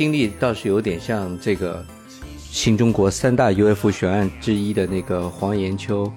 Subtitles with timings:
[0.00, 1.84] 经历倒是有点像这个
[2.38, 6.10] 新中国三大 UFO 悬案之一的那个黄延秋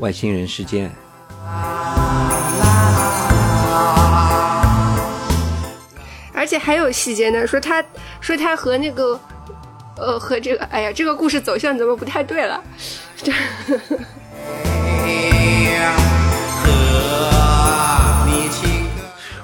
[0.00, 0.90] 外星人事件。
[6.34, 7.82] 而且还有细节呢，说他
[8.20, 9.18] 说他和那个
[9.96, 12.62] 呃和这个，哎呀，这个故事走向怎么不太对了？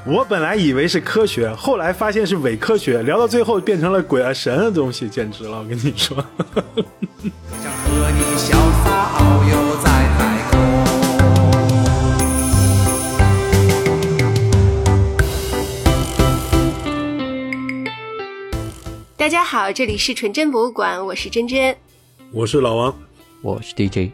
[0.06, 5.60] 我本来以为是科学，后来发现是伪科学，聊到最后变成了鬼啊神的东西，简直了！
[5.60, 6.22] 我跟你说。
[19.16, 21.74] 大家好，这里是纯真博物馆，我是真真，
[22.30, 22.94] 我是老王，
[23.40, 24.10] 我是 DJ。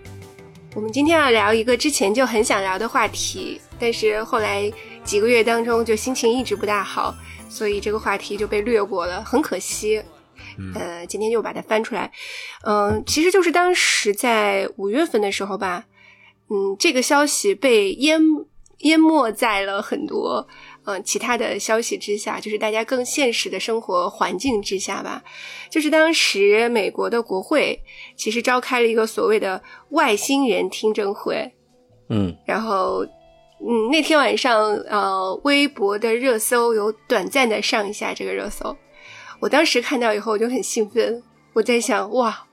[0.77, 4.71] 我们今天要聊一个之前就很想聊的话题，但是后来。
[5.03, 7.13] 几个月当中，就心情一直不大好，
[7.49, 10.01] 所以这个话题就被略过了，很可惜。
[10.75, 12.13] 呃，今天又把它翻出来。
[12.67, 15.87] 嗯，其实就是当时在五月份的时候吧，
[16.51, 18.21] 嗯，这个消息被淹
[18.81, 20.47] 淹没在了很多
[20.85, 25.25] 嗯其他的消息之下，就是大家更现实的生活环境之下吧。
[25.71, 27.81] 就是当时美国的国会
[28.17, 31.51] 其实召开了一个所谓的外星人听证会，
[32.11, 33.05] 嗯，然后。
[33.63, 38.77] 嗯，那天晚上，呃，微博的热搜有短暂的上一下这个热搜，
[39.41, 41.23] 我当时看到以后我就很兴奋，
[41.53, 42.47] 我在想，哇，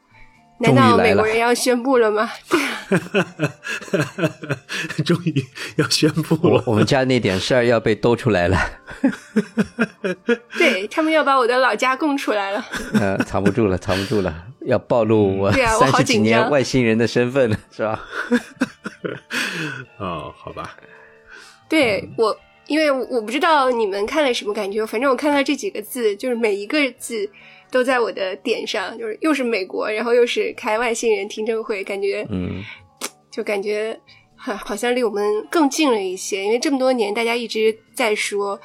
[0.59, 2.29] 难道美国人要宣布了吗？
[5.05, 5.45] 终于
[5.77, 8.57] 要宣布了，我们家那点事儿要被兜出来了，
[10.57, 12.65] 对他们要把我的老家供出来了，
[12.99, 18.03] 呃，藏不住了，藏不住了，要暴露我三十几年外星人的身份了，是吧？
[19.99, 20.75] 哦，好吧。
[21.69, 27.29] 对我，因为我不知道你们看了什么感觉，反正我看到这几个字，就是每一个字
[27.69, 32.63] 都在我的点上，就是又是美国，然后又是开外星人听证会，感觉，嗯，
[33.29, 33.99] 就感觉
[34.35, 38.59] 好好像离我们更近了一些，因为这么多年大家一直在说，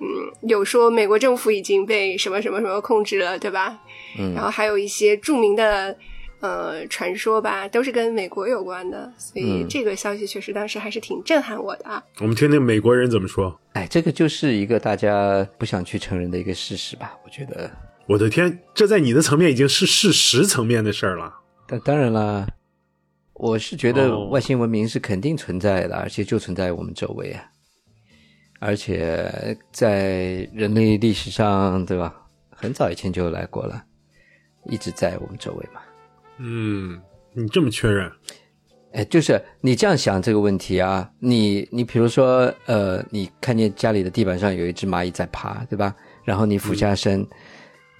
[0.00, 3.78] 嗯，有说美国政府已经被什么什么什么控制了，对吧？
[4.18, 5.96] 嗯，然后还有一些著名的。
[6.44, 12.04] 呃，传说吧，都是跟美国有关的，所以这个消息确实当时还是挺震撼我的啊。
[12.20, 13.58] 我们听听美国人怎么说。
[13.72, 17.16] 哎，这个就是一个大家不想去承认的一个事实吧？
[17.24, 17.70] 我觉得，
[18.06, 21.34] 我的天，这在你的层面已经是事实层面的事儿了。
[21.66, 22.46] 但当然啦，
[23.32, 27.42] 我是觉得外星文明是肯定存在的，而且就存在我们周围啊，
[28.60, 32.14] 而且在人类历史上，对吧？
[32.50, 33.82] 很早以前就来过了，
[34.66, 35.80] 一直在我们周围嘛。
[36.38, 37.00] 嗯，
[37.32, 38.10] 你这么确认？
[38.92, 45.94] 哎，就是你这样想这个问题啊，你你比如说，呃，你看见家里的地板上有一只蚂蚁在爬，对吧？
[46.22, 47.26] 然后你俯下身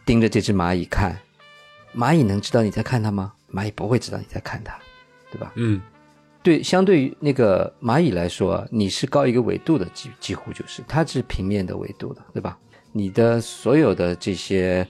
[0.06, 1.18] 盯着这只蚂蚁看，
[1.96, 3.32] 蚂蚁能知道你在看它吗？
[3.52, 4.78] 蚂蚁不会知道你在看它，
[5.32, 5.52] 对吧？
[5.56, 5.80] 嗯，
[6.42, 12.56] 对，相对于那个蚂蚁来说，你是高一个维度的，几几乎就是它是平面的维度的，对吧？
[12.92, 14.86] 你的所有的这些。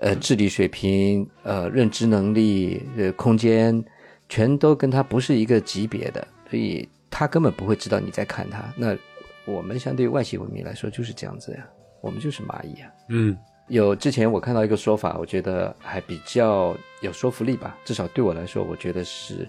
[0.00, 3.84] 呃，智力水平、呃，认知能力、呃，空间，
[4.30, 8.64] 全都跟他不是一个级别的，所以他根本不会知道你在看他。
[8.76, 8.96] 那
[9.44, 11.68] 我们相对于外星文明来说就是这样子呀，
[12.00, 12.90] 我们就是蚂蚁啊。
[13.10, 13.36] 嗯，
[13.68, 19.46] 有之前我看到一个说法，我觉得还比较有说服力吧，至少对我来说，我觉得是，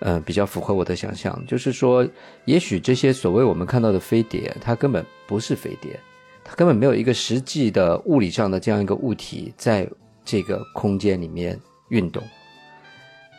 [0.00, 1.40] 呃，比较符合我的想象。
[1.46, 2.04] 就是说，
[2.44, 5.96] 也许这些所谓我们看到的飞碟，它根本不是飞碟。
[6.48, 9.84] 它根本没有一个实际的物理上的这样一个物体在
[10.24, 11.58] 这个空间里面
[11.88, 12.22] 运动，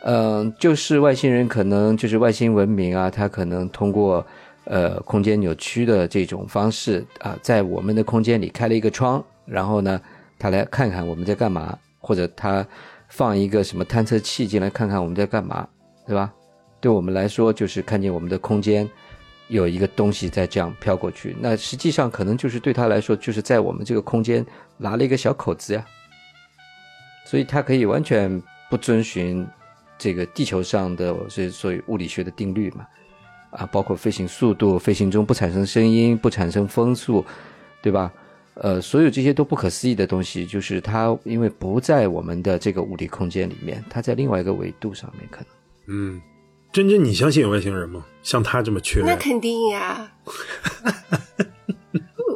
[0.04, 4.24] 嗯，就是外星人可能就是外星文明啊，它可能通过
[4.64, 9.98] 呃空间扭曲的这种方式啊，在我们的空间里开了一个窗，然后呢，
[10.38, 12.66] 他来看看我们在干嘛，或者他
[13.08, 15.66] 放一个什么探测器进来看看我们在干嘛，
[16.06, 16.30] 对吧？
[16.80, 18.88] 对我们来说，就是看见我们的空间。
[19.48, 24.44] 有一个东西在这样飘过去，那实际上可能就是对他来说，就是在我们这个空间
[24.78, 25.84] 拉了一个小口子呀，
[27.24, 29.46] 所以他可以完全不遵循
[29.98, 32.86] 这个地球上的所所谓物理学的定律嘛，
[33.50, 37.24] 啊，包括飞行速度、飞行中不产生声音、不产生风速，
[37.80, 38.12] 对吧？
[38.60, 45.46] 呃，所有这些都不可思议的东西，就是它因为不在我们的这个物理空间里面，它在另外一个维度上面可能，
[45.86, 46.20] 嗯。
[46.72, 48.04] 真真，你相信有外星人吗？
[48.22, 49.06] 像他这么确认？
[49.08, 50.12] 那肯定呀！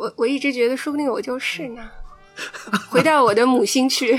[0.01, 1.83] 我我一直觉得，说不定我就是呢。
[2.89, 4.19] 回到我的母星去。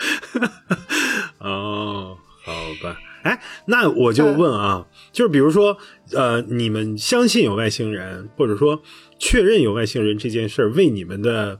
[1.38, 2.52] 哦，好
[2.82, 2.96] 吧。
[3.22, 5.76] 哎，那我就问啊，就是比如说，
[6.12, 8.82] 呃，你们相信有外星人，或者说
[9.18, 11.58] 确认有外星人这件事儿，为你们的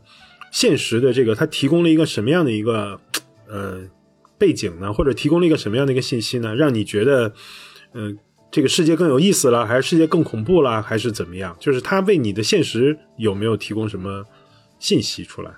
[0.53, 3.01] 现实的这个它提供了一个什么样的一个
[3.49, 3.81] 呃
[4.41, 4.91] 背景呢？
[4.93, 6.57] 或者提供了一个什么样的一个信息呢？
[6.57, 7.33] 让你觉得
[7.93, 8.19] 嗯、
[8.51, 11.55] 这个世界更有意思了，还是世界更恐怖了，还是怎么样？
[11.61, 14.25] 就是它为你的现实有没有提供什么
[14.79, 15.53] 信息出来？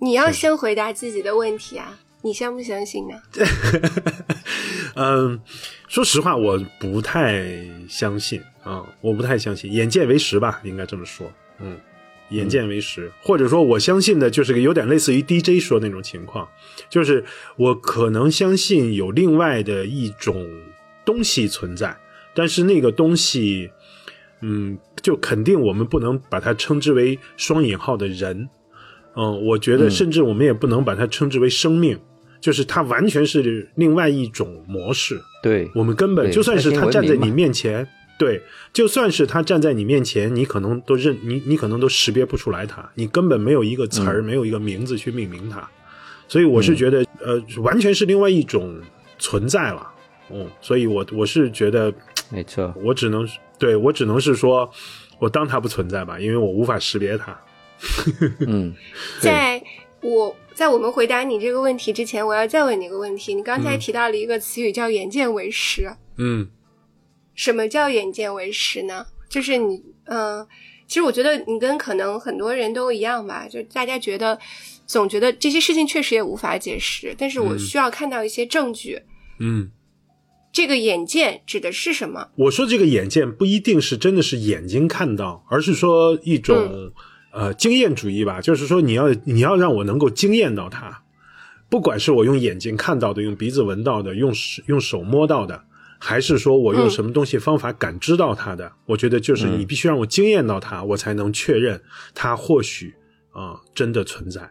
[0.00, 3.14] 你要先回答自己的问题啊，你相不相信呢？
[4.94, 5.40] 嗯，
[5.88, 7.46] 说实话，我不太
[7.88, 11.32] 相信啊，我不太相信，眼见为实吧，应该这么说。
[11.60, 11.78] 嗯，
[12.32, 16.48] 眼见为实，或者说我相信的就是个有点类似于 DJ 说那种情况，
[16.88, 17.24] 就是
[17.56, 20.48] 我可能相信有另外的一种
[21.04, 21.96] 东西存在，
[22.34, 23.70] 但是那个东西，
[24.40, 28.48] 嗯，就肯定我们不能把它称之为双引号的人。
[29.14, 31.98] 嗯，我觉得甚至我们也不能把它称之为生命，
[32.40, 35.20] 就是它完全是另外一种模式。
[35.42, 37.86] 对，我们根本就算是他站在你面前，
[38.22, 38.40] 对，
[38.72, 45.68] 就算是他站在你面前，你可能都认你，你可能都识别不出来他，你根本没有一个词儿，没有一个名字去命名他。
[46.28, 48.80] 所以我是觉得，呃，完全是另外一种
[49.18, 49.92] 存在了。
[50.30, 51.92] 嗯，所以我我是觉得，
[52.30, 53.28] 没错，我只能
[53.58, 54.70] 对我只能是说，
[55.18, 57.36] 我当它不存在吧，因为我无法识别它。
[58.46, 58.72] 嗯，
[59.18, 59.60] 在
[60.00, 63.34] 我在我们回答你这个问题之前，我要再问你一个问题。
[63.34, 66.46] 你刚才嗯提到了一个词语叫“眼见为实”，嗯
[67.34, 69.06] 什么叫眼见为实呢？
[69.28, 70.46] 就是你，嗯、
[70.86, 74.38] 其实我觉得你跟可能很多人都一样吧，就大家觉得
[74.86, 79.02] 总觉得这些事情确实也无法解释，但是我嗯需要看到一些证据。
[79.38, 79.70] 嗯。
[80.54, 82.28] 这个眼见指的是什么？
[82.36, 86.92] 我说这个眼见不一定是真的是眼睛看到，而是说一种、
[87.32, 91.04] 呃经验主义吧，就是说你要你要让我能够惊艳到它，
[91.70, 95.64] 不管是我用眼睛看到的，用鼻子闻到的，用手用手摸到的，
[96.04, 96.90] 还是说我用嗯。
[96.90, 101.80] 什么东西方法感知到它的，我觉得就是你必须让我惊艳到它，我才能确认
[102.12, 102.92] 它或许
[103.30, 104.50] 啊、真的存在。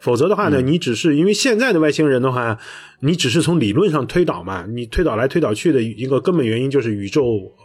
[0.00, 2.58] 否则的话呢，你只是因为现在的外星人的话，
[3.00, 7.22] 你只是从理论上推导嘛，你推导来推导去的一个根本原因就是宇宙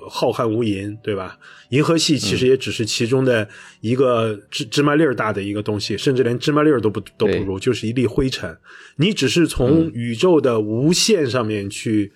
[0.07, 1.39] 浩瀚无垠，对吧？
[1.69, 3.49] 银河系其实也只是其中的
[3.81, 8.55] 一个芝芝麻粒儿大的一个东西，甚至连芝麻粒儿都不都不如，就是一粒灰尘。
[8.97, 12.13] 你只是从宇宙的无限上面去，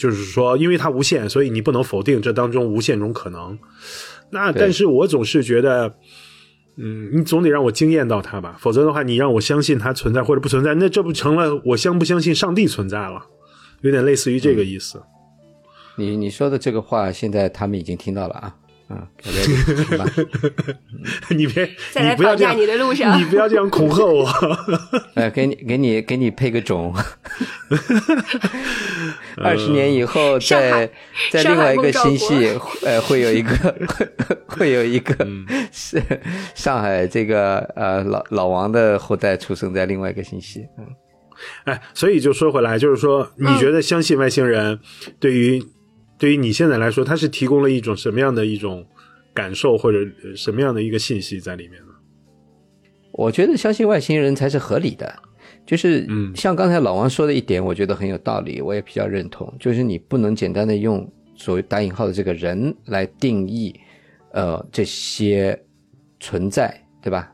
[0.00, 3.58] 就是说，因为它无限，所以你不能否定这当中无限种可能。
[4.30, 5.94] 那但是我总是觉得。
[6.82, 13.20] 嗯，你总得让我惊艳到它吧，否则的话，你让我相信它存在或者不存在，那这不成了我相不相信上帝存在了？
[13.82, 15.02] 有点类似于这个意思。
[15.96, 18.56] 你你说的这个话，现在他们已经听到了啊，
[18.90, 19.46] 啊，改变
[19.86, 20.10] 好吧，
[21.30, 24.28] 你别，在来你不要这样，绑架你的路上你不要这样恐吓我。
[25.14, 26.92] 呃，给你给你给你配个种，
[29.38, 30.90] 二十年以后在
[31.30, 33.74] 在另外一个星系，呃，会有一个
[34.48, 35.46] 会有一个嗯。
[35.72, 36.02] 是
[36.56, 40.84] 上海这个呃老老王的后代出生在另外一个星系，嗯，
[41.64, 44.80] 哎，所以就说回来，就是说，你觉得相信外星人，
[45.20, 45.62] 对于
[46.20, 48.86] 对于你现在来说，它是提供了一种什么样的一种
[49.32, 51.94] 感受，或者呃什么样的一个信息在里面呢？
[53.12, 55.10] 我觉得相信外星人才是合理的，
[55.64, 63.74] 就是嗯像刚才老王说的一点，我觉得很有道理，我也比较认同，就是你不能简单的用所谓打引号的这个人来定义，
[64.32, 65.58] 呃，这些
[66.20, 67.32] 存在，对吧？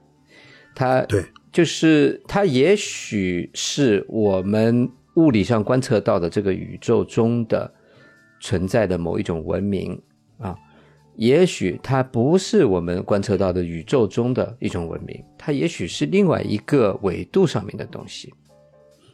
[0.76, 7.74] 它对，就是它也许是我们物理上观测到的这个宇宙中的
[8.40, 10.00] 存在的某一种文明
[10.38, 10.56] 啊，
[11.16, 18.32] 也许它不是我们观测到的宇宙中的一种文明，它也许是另外一个维度上面的东西。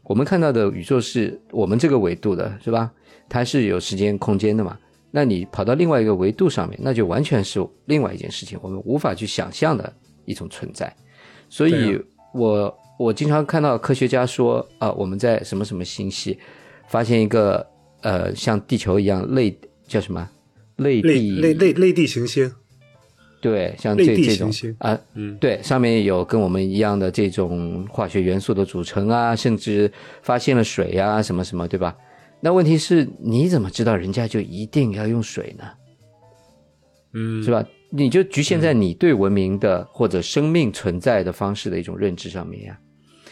[0.05, 2.93] 我们看到的宇宙是我们这个维度的，是吧？
[3.29, 4.77] 它是有时间空间的嘛？
[5.13, 9.93] 那你跑到另外一个维度上面，那就完全是另外一件事情，我们无法去想象的
[10.25, 10.93] 一种存在。
[11.49, 11.99] 所以
[12.35, 16.39] 我我经常看到科学家说啊，我们在什么什么星系
[16.89, 17.65] 发现一个
[18.03, 19.57] 呃像地球一样类
[19.87, 20.29] 叫什么？
[20.77, 22.51] 类类地类类类地行星，
[23.41, 25.37] 对，像这这种啊，嗯。
[25.39, 29.91] 对，上面有跟我们一样的这种化学元素的组成啊，甚至
[30.23, 31.97] 发现了水啊，什么什么，对吧？
[32.41, 35.65] 那问题是，你怎么知道人家就一定要用水呢？
[37.15, 37.65] 嗯，是吧？
[37.91, 42.81] 你就局限在你对文明的或者生命存在的方式的一种认知上面呀、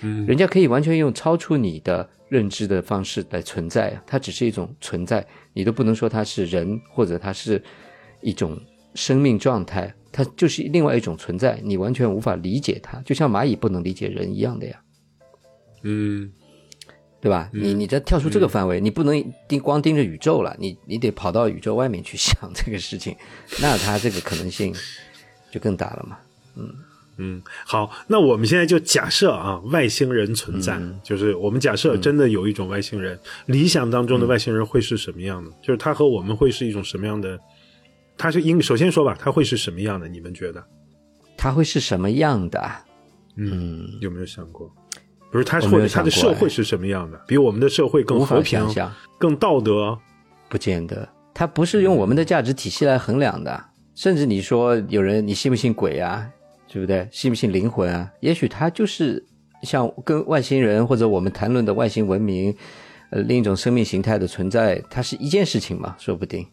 [0.03, 7.63] 嗯人家可以完全用超出你的认知的方式来存在啊，它只是一种存在，你都不能说它是人或者它是
[8.21, 8.61] 一种
[8.95, 14.81] 生命状态，它就是另外一种存在，你完全无法理解它，就像蚂蚁不能理解人一样的呀，
[15.83, 16.33] 嗯
[17.21, 17.51] 对吧？
[17.53, 23.15] 你你再跳出这个范围，你不能盯光盯着宇宙了，你你得跑到宇宙外面去想这个事情，
[23.61, 24.75] 那它这个可能性
[25.51, 26.19] 就更大了嘛。
[26.57, 26.75] 嗯，
[27.65, 35.51] 好，那我们现在就假设啊，外星人存在，嗯就是我们假设真的有一种外星人，理想当中的外星人会是什么样的？
[35.63, 37.39] 就是他和我们会是一种什么样的？
[38.17, 40.09] 他是应首先说吧，他会是什么样的？
[40.09, 40.65] 你们觉得
[41.37, 42.85] 他会是什么样的啊？
[43.37, 44.71] 嗯有没有想过？
[45.31, 47.21] 不是他我没或者他的社会是什么样的？
[47.27, 49.97] 比我们的社会更和平想、更道德？
[50.49, 51.09] 不见得。
[51.33, 53.65] 他不是用我们的价值体系来衡量的。
[53.95, 56.29] 甚至你说有人，你信不信鬼啊？
[56.73, 57.09] 对不对？
[57.11, 58.09] 信不信灵魂啊？
[58.21, 59.27] 也许它就是
[59.65, 62.55] 像跟外星人或者我们谈论的外星文明，
[63.11, 65.97] 呃，另一种生命形态的存在，它是一件事情嘛？
[65.99, 66.47] 说不定。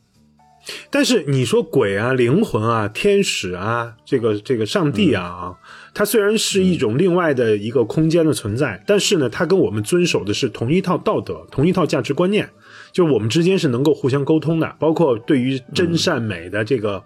[0.89, 5.55] 但是你说鬼啊、灵魂啊、天使啊，这个这个上帝啊啊，
[5.93, 12.49] 它虽然是一种另外的一个空间的存在，但是呢，它跟我们遵守的是同一套道德、同一套价值观念，
[12.91, 17.03] 就是我们之间是能够互相沟通的，包括对于真善美的这个，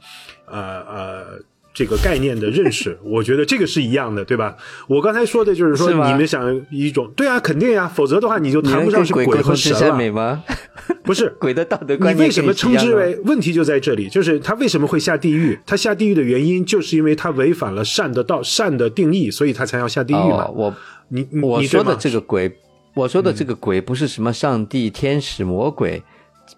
[0.48, 1.40] 呃呃。
[1.74, 4.56] 这个概念的认识， 我觉得这个是一样的，对吧？
[4.88, 9.96] 我刚才说的就是说，是你们想一种，对啊，肯定呀、否则的话你就谈不上是鬼和神了。
[9.96, 10.44] 美吗？
[11.04, 14.10] 不是，鬼的道德观念为什么称之为问题就在这里？
[14.10, 15.58] 就是他为什么会下地狱？
[15.66, 20.46] 他下地狱的原因，就是因为他违反了善的道善的定义，所以他才要下地狱嘛。
[20.46, 20.76] 哦、我
[21.10, 22.52] 你你我说的这个鬼，
[22.94, 26.02] 我说的这个鬼不是什么上帝、天使、魔鬼，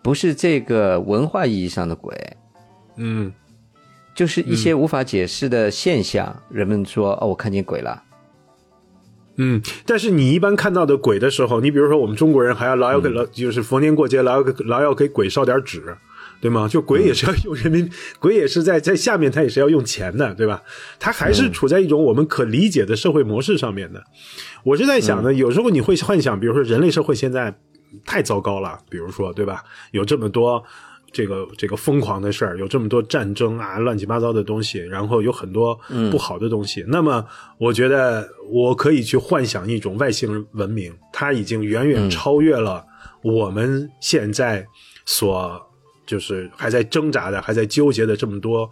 [0.01, 2.15] 不是这个文化意义上的鬼，
[2.97, 3.31] 嗯
[4.15, 6.41] 就是一些无法解释的现象。
[6.49, 8.03] 人们说哦，我看见鬼了，
[9.37, 15.97] 嗯，但是你一般看到的鬼的时候，你比如说我们中国人还要老要给嗯老、就是逢年过节老要给老要给鬼烧点纸。
[16.41, 16.67] 对吗？
[16.67, 17.89] 就鬼也是要用人民，
[18.19, 20.61] 鬼也是在在下面，他也是要用钱的，对吧？
[20.99, 24.03] 他还是处在一种我们可理解的社会模式上面的。
[24.65, 27.57] 我是在想呢，有时候你会幻想，比如说人类社会现在
[28.05, 29.63] 太糟糕了，比如说对吧？
[29.91, 30.61] 有这么多
[31.13, 35.79] 这个这个疯狂的事儿，有这么多战争啊，乱七八糟的东西，然后有很多
[36.11, 36.83] 不好的东西。
[36.87, 37.23] 那么，
[37.57, 42.83] 我觉得我可以去幻想一种外星文明，它已经远远超越了
[43.21, 44.65] 我们现在
[45.05, 45.61] 所
[46.05, 48.63] 就是还在挣扎的、还在纠结的这么多。
[48.63, 48.69] 呃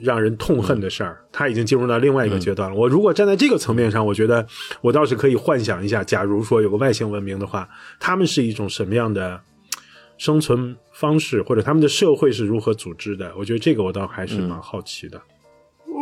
[0.00, 2.76] 让人痛恨的事儿，它已经进入到另外一个阶段了。
[2.76, 4.46] 我如果站在这个层面上，我觉得
[4.80, 9.40] 我倒是可以幻想一下，假如说有个外星文明的话，他们是一种什么样的
[10.18, 13.32] 生存方式，或者他们的社会是如何组织的？
[13.38, 15.20] 我觉得这个我倒还是蛮好奇的。
[15.86, 15.92] 嗯，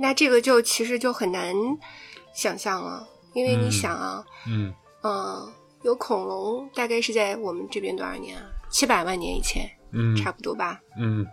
[0.00, 1.54] 那这个就其实就很难
[2.34, 8.44] 想象了，因为你嗯想啊，嗯嗯，有恐龙，大概是在我们这边多少年啊？
[8.70, 10.80] 七百万年以前，嗯差不多吧。
[10.98, 11.24] 嗯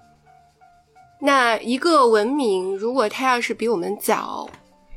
[1.22, 4.50] 那一个文明，如果它要是比我们早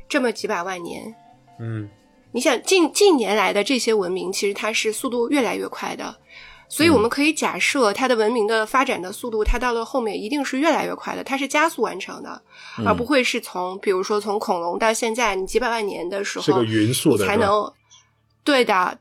[0.07, 1.15] 这么几百万年，
[1.59, 1.89] 嗯
[2.31, 6.15] 你想近近年来的这些文明，其实它是速度越来越快的，
[6.69, 12.41] 所以我们可以假设它的文明的发展的速度，它到了后面一定是越来越快的，它是加速完成的，
[12.85, 17.73] 而不会是从比如说从恐龙到现在你几百万年的时候，是个匀速的才能
[18.43, 18.99] 对的，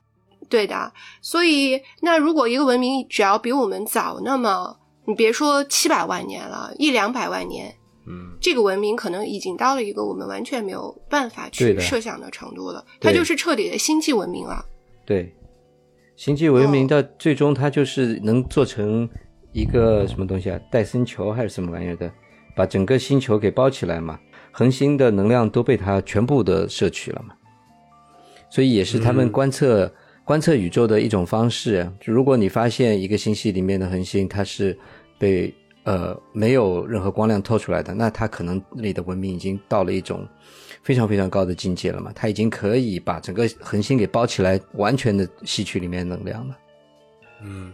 [0.48, 0.92] 对的。
[1.20, 8.36] 所以那如果一个文明只要比我们早，那么你别说七百万年了，一两百万年，嗯。
[8.40, 14.64] 这个文明可能已经到了一个我们完全没有办法去设想的程度了，它就是彻底的星际文明了。
[15.04, 15.34] 对，
[16.18, 16.88] 星际文明哦。
[16.88, 19.08] 到最终它就是能做成
[19.52, 22.10] 一个什么东西啊，戴森球还是什么玩意儿的，
[22.56, 24.18] 把整个星球给包起来嘛，
[24.50, 27.34] 恒星的能量都被它全部的摄取了嘛，
[28.50, 29.32] 所以也是他们嗯。
[29.32, 29.94] 观测、
[30.24, 31.88] 观测宇宙的一种方式。
[32.00, 34.76] 就如果你发现一个星系里面的恒星它是
[35.20, 40.26] 被呃没有任何光亮透出来的，那它可能那里的文明已经到了一种
[40.88, 46.56] 非常非常高的境界了嘛，它已经可以把整个恒星给包起来，完全的吸取里面能量了。
[47.42, 47.70] 嗯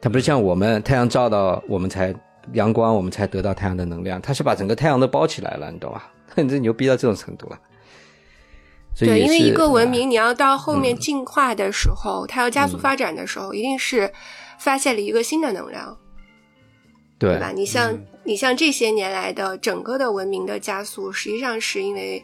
[0.00, 2.12] 它不是像我们太阳照到我们才
[2.54, 6.12] 阳光，我们才得到太阳的能量，它是把整个太阳都包起来了，你懂吧？
[6.34, 7.60] 你这牛逼到这种程度了。
[8.92, 14.12] 所以对，因为一个文啊明你要到后面进化的时候，它要加速发展的时候，一定是
[14.58, 15.96] 发现了一个新的能量，
[17.20, 17.52] 对对吧？
[17.54, 22.20] 你像、你像这些年来的整个的文明的加速，实际上是因为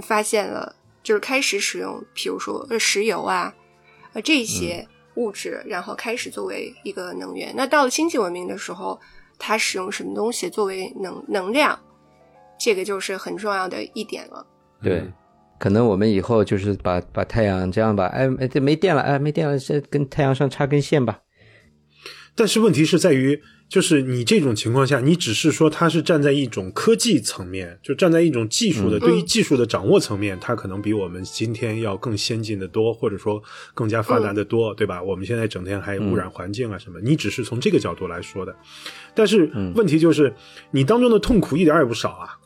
[0.00, 3.52] 发现了，就是开始使用，比如说呃石油啊，
[4.12, 7.52] 呃这些物质，然后开始作为一个能源。
[7.54, 8.98] 那到了星际文明的时候，
[9.38, 11.78] 它使用什么东西作为能能量，
[12.58, 14.46] 这个就是很重要的一点了。
[14.82, 15.04] 对，
[15.58, 21.20] 可能我们以后就是把把太阳这样吧，哎哎，这没电了，哎没电了，这跟太阳上插根线吧。
[22.34, 33.42] 但是问题是在于，就是你这种情况下，你只是说它是站在一种科技层面，就站在一种技术的、对于技术的掌握层面，它可能比我们今天要更先进的多，或者说
[33.74, 35.02] 更加发达的多，对吧？
[35.02, 38.56] 我们现在整天还污染环境啊什么，你只是从这个角度来说的。
[39.14, 40.34] 但是问题就是，
[40.70, 42.38] 你当中的痛苦一点也不少啊，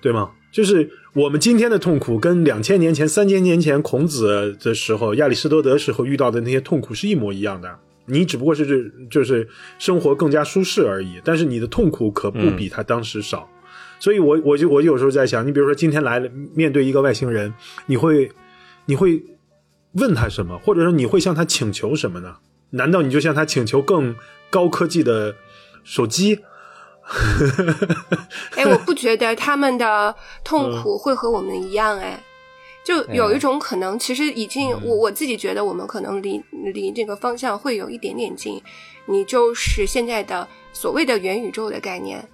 [0.00, 0.30] 对吗？
[0.50, 7.78] 就是我们今天的痛苦跟两千年前、三千年前孔子的时候、亚里士多德时候遇到的那些痛苦是一模一样的。
[8.06, 9.48] 你只不过是就是
[9.78, 13.48] 生活更加舒适而已，但是你的痛苦可不比他当时少。
[13.98, 17.52] 所以我我就我有时候在想，你比如说今天来了面对一个外星人，
[17.86, 18.30] 你会
[18.84, 19.22] 你会
[19.92, 22.36] 问他什么，或者说你会向他请求什么呢？
[22.70, 24.14] 难道你就向他请求更
[24.50, 25.34] 高科技的
[25.82, 26.40] 手机？
[28.56, 31.96] 哎，我不觉得他们的痛苦会和我们一样。
[31.98, 32.20] 哎，
[32.86, 36.40] 就有一种可能，其实已经我我自己觉得，我们可能离
[36.72, 38.62] 离这个方向会有一点点近。
[39.06, 42.24] 你就是现在的所谓的元宇宙的概念，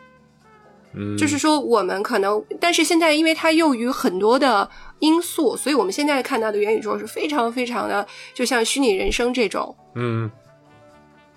[0.93, 4.69] 嗯，就是说我们可能，但是现在因为它又与很多的
[4.99, 10.31] 因素，所以我们现在看到的元宇宙是非常非常的，就像虚拟人生这种，嗯，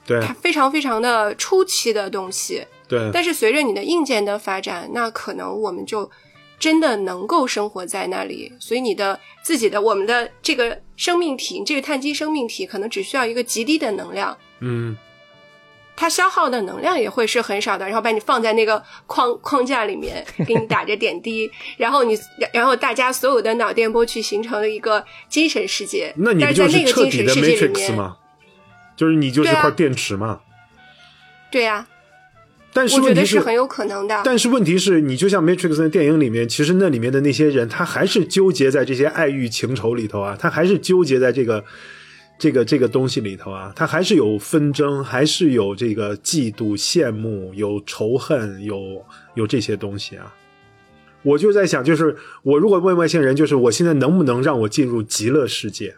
[0.06, 2.66] 对，它非常非常的初期的东西。
[2.88, 6.12] 对，但是随着你的硬件的发展，那可能我们就
[6.60, 8.52] 真的能够生活在那里。
[8.60, 14.96] 所以你的自己的我们的这个生命体，这个碳基生命体，可能只需要一个极低的能量，嗯，
[15.96, 17.86] 它消耗的能量也会是很少的。
[17.86, 22.18] 然后把你放在那个框框架里面，给你打着点滴， 然后你
[22.52, 26.14] 然后大家所有的脑电波去形成了一个精神世界。
[26.18, 28.18] 那你不但是在那个就是彻底的精神世界里 Matrix 面，吗？
[28.96, 30.40] 就是你就是块电池嘛。
[31.52, 31.88] 对呀、
[32.76, 34.22] 但是我觉问题是很有可能的。
[34.26, 41.64] 但是问题是你就像 Matrix 的电影里面，其实那里面的那些人，他还是纠结在这些爱欲情仇里头啊，他还是纠结在这个
[42.38, 49.02] 这个这个东西里头啊，他还是有纷争，还是有这个嫉妒、羡慕，有仇恨，有
[49.36, 50.36] 有这些东西啊。
[51.24, 55.96] 我就在想，就是我如果问外星人，就是我现在能不能让我进入极乐世界？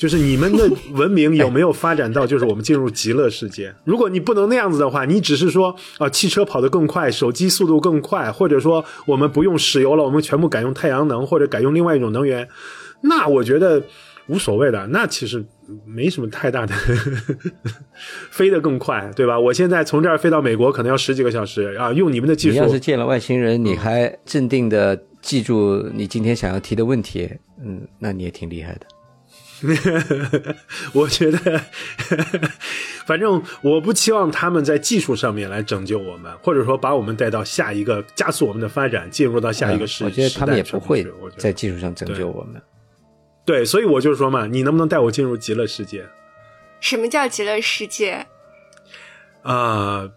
[0.00, 3.70] 就是你们的文明有没有发展到，就是我们进入极乐世界？
[3.84, 12.48] 如果你不能那样子的话，你只是说啊、汽车跑得更快，手机速度更快，或者说我们不用石油了，我们全部改用太阳能，或者改用另外一种能源，
[13.02, 13.82] 那我觉得
[14.28, 15.44] 无所谓的，那其实
[15.84, 16.74] 没什么太大的，
[18.32, 19.38] 飞得更快，对吧？
[19.38, 27.30] 我现在从这儿飞到美国可能要十几个小时啊，用你们的技术你要，是见了外星人，你还镇定的记住你今天想要提的问题，
[27.62, 28.86] 嗯，那你也挺厉害的。
[30.94, 31.60] 我觉得，
[33.06, 40.04] 反正我不期望他们在技术上面来拯救我们，或者说把我们带到下一个，加速我们的发展，进入到下一个时。
[40.04, 42.60] 嗯我觉得他们也不会在技术上拯救我们。
[43.44, 46.06] 对，所以我就说嘛，你能不能带我进入极乐世界
[46.80, 48.26] 什么叫极乐世界？
[49.42, 50.08] 啊、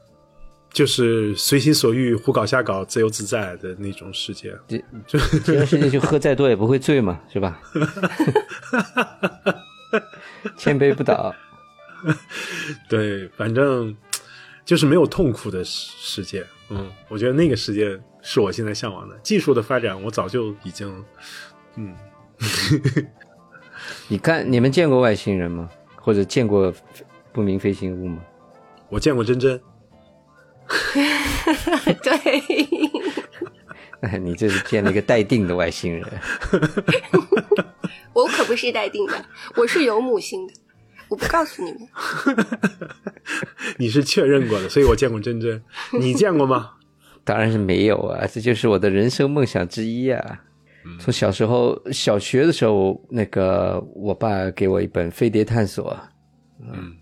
[0.73, 4.53] 就是随心所欲、胡搞瞎搞、自由自在的那种世界。
[4.67, 4.83] 极
[5.51, 7.61] 乐 世界就喝再多也不会醉嘛，是吧？
[10.57, 11.33] 千杯不倒。
[12.89, 13.95] 对，反正
[14.65, 16.43] 就是没有痛苦的世世界。
[16.69, 19.15] 嗯，我觉得那个世界是我现在向往的。
[19.19, 21.05] 技术的发展，我早就已经，
[21.75, 21.95] 嗯，
[24.07, 25.69] 你看，你们见过外星人吗？
[25.95, 26.73] 或者见过
[27.31, 28.23] 不明飞行物吗？
[28.89, 29.61] 我见过真真。
[34.01, 36.05] 对，你这是见了一个待定的外星人。
[38.13, 40.53] 我可不是待定的，我是有母星的，
[41.09, 41.87] 我不告诉你们。
[43.77, 45.61] 你是确认过的，所以我见过真真。
[45.99, 46.71] 你见过吗？
[47.23, 50.41] 当然是没有啊，这就是我的人生梦想之一啊。
[50.99, 55.93] 从小时候小学的时候，那个我爸给我一本《飞碟探索》，
[56.59, 56.93] 嗯，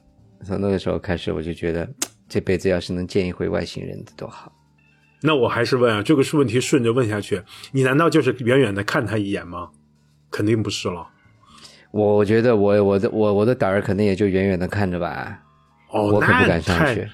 [0.45, 1.89] 从那个时候开始，我就觉得
[2.31, 4.49] 这辈子要是能见一回外星人的多好。
[5.21, 9.69] 那我还是问啊，这个是问题顺着问下去，你难道就是远远的看他一眼吗？
[10.31, 11.09] 肯定不是了。
[11.91, 15.43] 我我觉得我我的我我的胆儿可能也就远远的看着吧，
[15.89, 17.01] 哦，我可不敢上太去。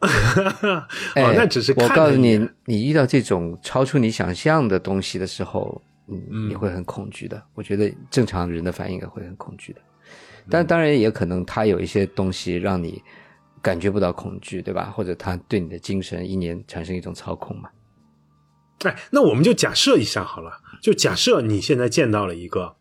[0.00, 7.42] 哦，哎，那只是看我告诉你你遇到这种超出你想象的东西的时候，嗯，嗯你会很恐惧的。
[7.54, 13.02] 我觉得正常人的反应也会很恐惧的，嗯但当然也可能他有一些东西让你
[13.62, 14.90] 感觉不到恐惧，对吧？
[14.90, 17.68] 或者他对你的精神一年产生一种操控嘛。
[18.84, 22.76] 哎，那我们就假设一下好了，就假设你现在见到了一个，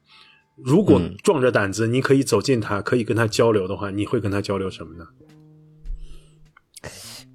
[0.55, 5.05] 如果嗯壮着胆子，你可以走近他，可以跟他交流的话，你会跟他交流什么呢？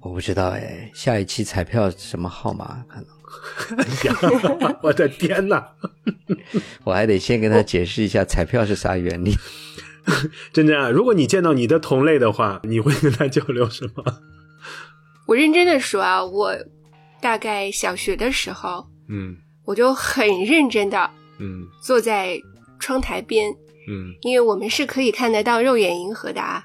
[0.01, 2.85] 我不知道哎，下一期彩票什么号码？
[2.87, 5.67] 可能 我的天哪！
[6.85, 9.35] 我还得先跟他解释一下彩票是啥原理。
[10.53, 14.03] 真真啊，如果你见到你的同类的话，你会跟他交流什么？
[15.27, 16.55] 我认真的说啊，我
[17.21, 22.39] 大概小学的时候，嗯我就很认真的嗯坐在
[22.79, 23.51] 窗台边，
[23.89, 26.63] 嗯因为我们是可以看得到肉眼银河的啊，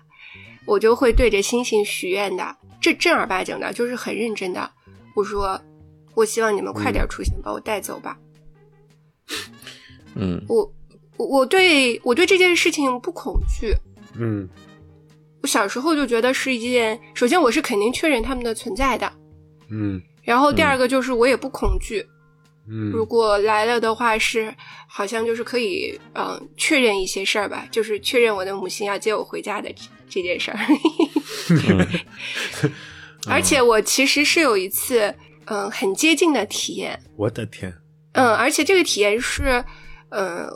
[0.67, 4.71] 我就会对着星星许愿的，这正儿八经的，就是很认真的。
[5.17, 5.63] 我说，我
[6.17, 8.19] 我希望你们快点出现，把我带走吧。
[10.15, 10.71] 嗯我
[11.21, 13.75] 我我对我对这件事情不恐惧。
[14.19, 14.49] 嗯
[15.43, 19.11] 我小时候就觉得是一件，首先我是肯定确认他们的存在的，
[19.71, 22.05] 嗯然后第二个就是我也不恐惧。
[22.69, 24.55] 嗯如果来了的话，是
[24.89, 30.59] 好像就是可以嗯、确认一些事儿吧，就是确认我的母亲要接我回家的这这件事儿。
[33.29, 35.15] 而且我其实是有一次
[35.47, 37.75] 嗯、很接近的体验，我的天，
[38.13, 39.65] 嗯，而且这个体验是，
[40.11, 40.49] 呃，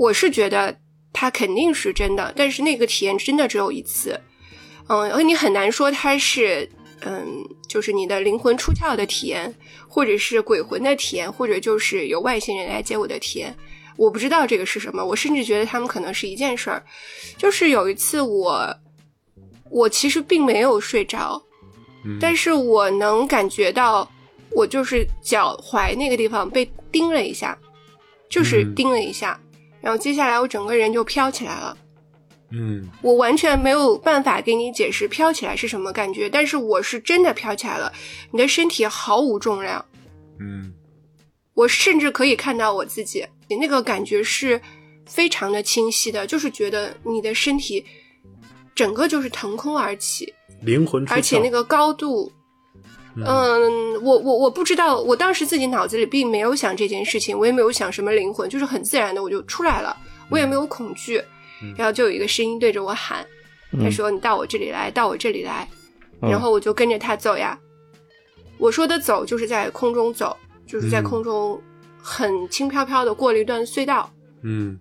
[0.00, 0.74] 我是觉得
[1.12, 4.18] 它肯定是真的，但是那个体验真的只有一次，
[4.88, 6.66] 嗯，而你很难说它是，
[7.02, 9.54] 嗯，就是你的灵魂出窍的体验，
[9.86, 13.54] 或者是鬼魂的体验，或者就是有外星人来接我的体验，
[13.98, 16.82] 我不知道这个是什么，我甚至觉得他们可能是一件事儿，
[17.36, 18.74] 就是有一次我，
[19.68, 21.38] 我其实并没有睡着，
[22.06, 24.10] 嗯但是我能感觉到，
[24.52, 27.54] 我就是脚踝那个地方被叮了一下，
[28.30, 29.38] 就是嗯叮了一下，
[29.80, 31.76] 然后接下来我整个人就飘起来了。
[32.50, 32.88] 嗯。
[33.02, 37.92] 我完全没有办法给你解释飘起来是什么感觉，但是我是真的飘起来了，
[38.30, 39.84] 你的身体毫无重量，
[40.38, 40.74] 嗯。
[41.54, 44.58] 我甚至可以看到我自己，你那个感觉是
[45.04, 47.84] 非常的清晰的，就是觉得你的身体
[48.74, 52.32] 整个就是腾空而起，灵魂，而且那个高度，
[53.16, 59.96] 嗯，我我我不知道，我当时自己脑子里并没有想这件事情，我也没有想什么灵魂，就是很自然的我就出来了，
[60.30, 61.22] 我也没有恐惧，
[61.62, 61.74] 嗯。
[61.76, 63.26] 然后就有一个声音对着我喊，
[63.82, 65.68] 他说：“你到我这里来，到我这里来。”
[66.22, 66.30] 嗯。
[66.30, 67.58] 然后我就跟着他走呀。
[68.58, 71.04] 我说的走就是在空中走，就是在嗯。
[71.04, 71.60] 空中
[72.00, 74.08] 很轻飘飘的过了一段隧道，
[74.42, 74.78] 嗯。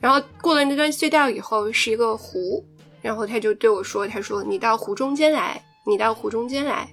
[0.00, 2.64] 然后过了那段隧道以后是一个湖，
[3.02, 6.88] 然后他就对我说：“他说你到湖中间来，你到湖中间来。”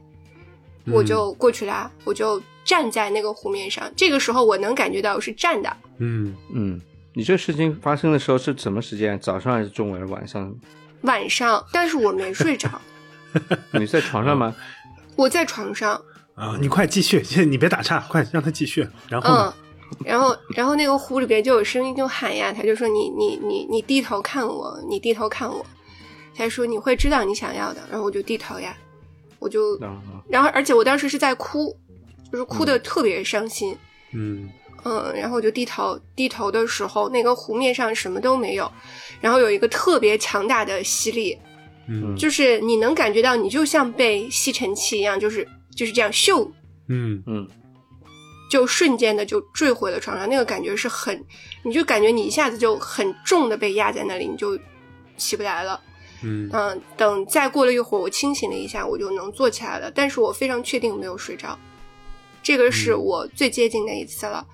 [0.86, 3.90] 嗯我就过去啦，我就站在那个湖面上。
[3.96, 6.80] 这个时候我能感觉到我是站的，嗯嗯，
[7.14, 9.20] 你这个事情发生的时候是什么时间？
[9.20, 10.54] 早上还是中午还是晚上？
[11.02, 12.70] 晚上，但是我没睡着，
[13.74, 14.56] 你在床上吗？
[15.16, 16.00] 我在床上，
[16.36, 18.88] 啊，你快继续，你别打岔，快让他继续。
[19.10, 19.54] 然后嗯？，
[20.06, 25.66] 然后然后那个湖里边就有声音就喊呀，他就说你你你你低头看我，你低头看我，
[26.36, 28.76] 他说你会知道你想要的，然后我就低头呀，
[29.42, 30.00] 我就，啊
[30.30, 31.76] 然后而且我当时是在哭，
[32.32, 33.76] 就是哭的特别伤心，
[34.14, 34.48] 嗯
[34.84, 38.72] 嗯，然后我就低头，低头的时候，那个湖面上什么都没有，
[39.20, 41.36] 然后有一个特别强大的吸力，
[41.90, 46.48] 嗯就是你能感觉到，你就像被吸尘器一样，就是就是这样咻，
[46.88, 47.48] 嗯嗯
[48.50, 51.26] 就瞬间的就坠回了床上，那个感觉是很，
[51.64, 54.56] 你就感觉你一下子就很重的被压在那里，你就
[55.18, 55.82] 起不来了。
[56.24, 59.92] 嗯嗯，等再过了一会儿，我清醒了一下，我就能坐起来了。
[59.94, 61.58] 但是我非常确定没有睡着，
[62.44, 64.46] 这个是我最接近的一次了。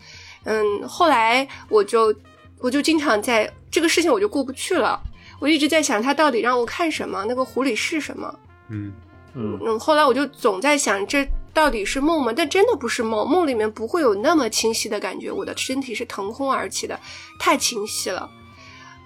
[0.45, 2.13] 嗯，后来我就
[2.59, 4.99] 我就经常在这个事情我就过不去了，
[5.39, 8.33] 我一直在想他到底让我看什么，那个湖里是什么。
[8.69, 8.93] 嗯
[9.33, 12.33] 嗯嗯，后来我就总在想，这到底是梦吗？
[12.35, 16.99] 但真的不是梦，梦里面不会有那么清晰的感觉，我的身体是腾空而起的，
[17.39, 18.29] 太清晰了。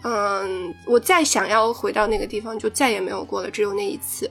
[0.04, 4.30] 嗯，我再想要回到那个地方，就再也没有过了，只有那一次。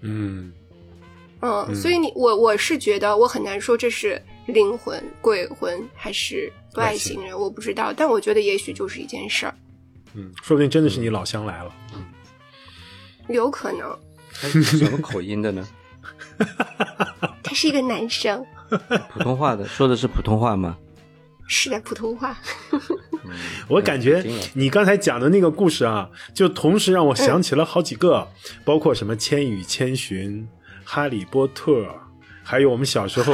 [0.00, 0.52] 嗯
[1.40, 9.54] 嗯，嗯所以你我我是觉得我很难说这是灵魂、鬼魂还是外星人，我不知道，但我觉得也许就是一件事儿，
[10.14, 11.74] 嗯，说不定真的是你老乡来了。
[11.94, 12.04] 嗯
[13.28, 13.98] 有可能
[14.34, 15.66] 他是什么口音的呢？
[17.42, 18.44] 他是一个男生，
[19.10, 20.76] 普通话的，说的是普通话吗？
[21.46, 22.36] 是的，普通话。
[23.68, 28.28] 我感觉你刚才讲的那个故事啊，就同时让我想起了好几个，
[28.64, 30.42] 包括什么《千与千寻》
[30.84, 31.72] 《哈利波特》，
[32.42, 33.32] 还有我们小时候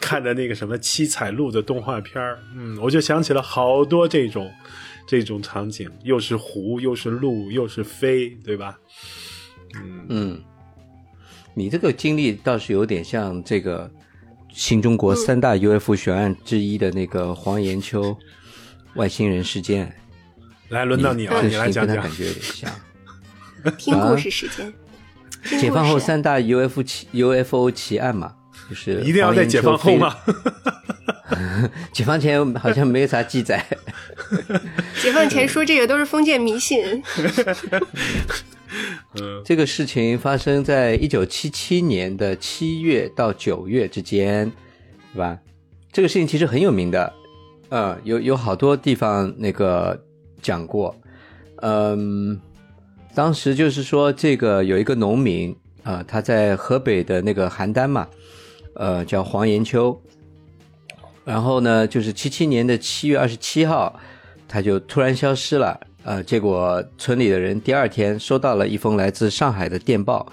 [0.00, 2.38] 看的那个什么七彩鹿的动画片儿。
[2.54, 4.52] 嗯，我就想起了好多这种
[5.06, 8.78] 这种场景，又是湖，又是鹿，又是飞，对吧？
[9.74, 10.42] 嗯嗯，
[11.54, 13.90] 你这个经历倒是有点像这个
[14.56, 18.16] 新中国三大 UFO 悬案之一的那个黄延秋
[18.94, 19.94] 外星人事件。
[20.70, 22.10] 来，轮到你了，这你来讲讲跟他感。
[22.16, 22.70] 觉有点像。
[23.76, 24.72] 听故事时间。
[25.44, 28.32] 听解放后三大 UFO 奇 UFO 奇案嘛，
[28.70, 30.16] 就是一定要在解放后吗？
[31.92, 33.62] 解放前好像没有啥记载。
[35.02, 36.82] 解放前说这个都是封建迷信。
[39.14, 44.50] 嗯这个事情发生在一九七七年的七月到九月之间，
[45.12, 45.38] 对吧？
[45.92, 47.12] 这个事情其实很有名的，
[47.70, 49.98] 嗯，有有好多地方那个
[50.42, 50.94] 讲过，
[51.62, 52.40] 嗯，
[53.14, 58.08] 当时就是说这个有一个农民啊、他在河北的那个邯郸嘛，
[58.74, 60.02] 呃，叫黄延秋。
[61.24, 63.98] 然后呢，就是七七年的七月二十七号，
[64.48, 65.80] 他就突然消失了。
[66.06, 70.24] 呃，结果村里的人第二天收到了一封来自上海的电报，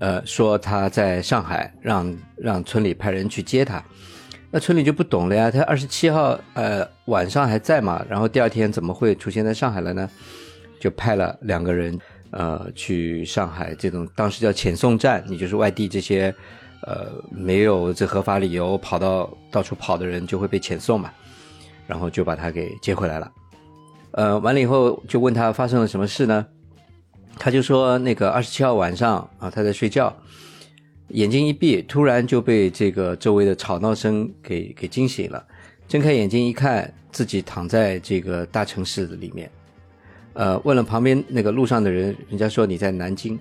[0.00, 3.80] 呃，说他在上海，让让村里派人去接他。
[4.50, 10.10] 那村里就不懂了呀，他二十七号呃晚上还在嘛，然后第二天怎么会出现在上海了呢？
[10.80, 11.96] 就派了两个人
[12.32, 16.34] 呃去上海，这种当时叫遣送站，你就是外地这些
[16.82, 21.12] 呃没有这合法理由跑到到处跑的人就会被遣送嘛，
[21.86, 23.30] 然后就把他给接回来了。
[24.16, 26.46] 呃，完了以后就问他发生了什么事呢？
[27.38, 30.10] 他就说那个二十七号晚上啊，他在睡觉，
[31.08, 35.46] 眼睛一闭，突然就被这个周围的吵闹声给给惊醒了。
[35.86, 39.50] 睁开眼睛一看，自己躺在这个大城市里面。
[40.32, 43.38] 呃，问了旁边那个路上的人，人家说你在南京。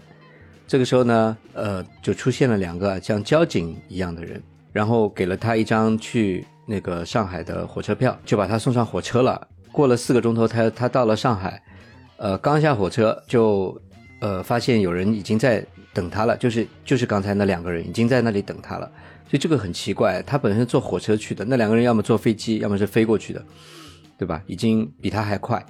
[0.68, 9.48] 这个时候呢，呃，就出现了两个像交警一样的人，然后给了他一张去那个上海的火车票，就把他送上火车了。
[9.76, 11.62] 过了四个钟头，他他到了上海，
[12.16, 13.78] 呃，刚下火车就，
[14.22, 15.62] 呃，发现有人已经在
[15.94, 18.90] 等他了，就是就是刚才那两个人已经在那里等他了，
[19.30, 23.44] 所以这个很奇怪，他本身坐火车去的，那两个人要么坐飞机，要么是飞过去的，
[24.18, 24.42] 对吧？
[24.48, 25.62] 已经比他还快，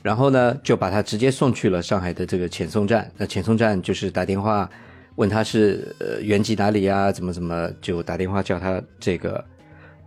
[0.00, 4.66] 然后呢，就把他直接送去了上海的这个遣送站，那遣送站就是打电话
[5.16, 9.44] 问他是呃原籍哪里呀，怎么怎么，就打电话叫他这个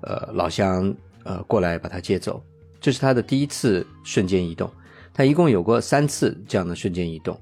[0.01, 0.91] 呃老乡
[1.23, 2.41] 呃过来把他接走。
[2.85, 4.71] 这是他的第一次瞬间移动，
[5.11, 7.35] 他一共有过三次这样的瞬间移动，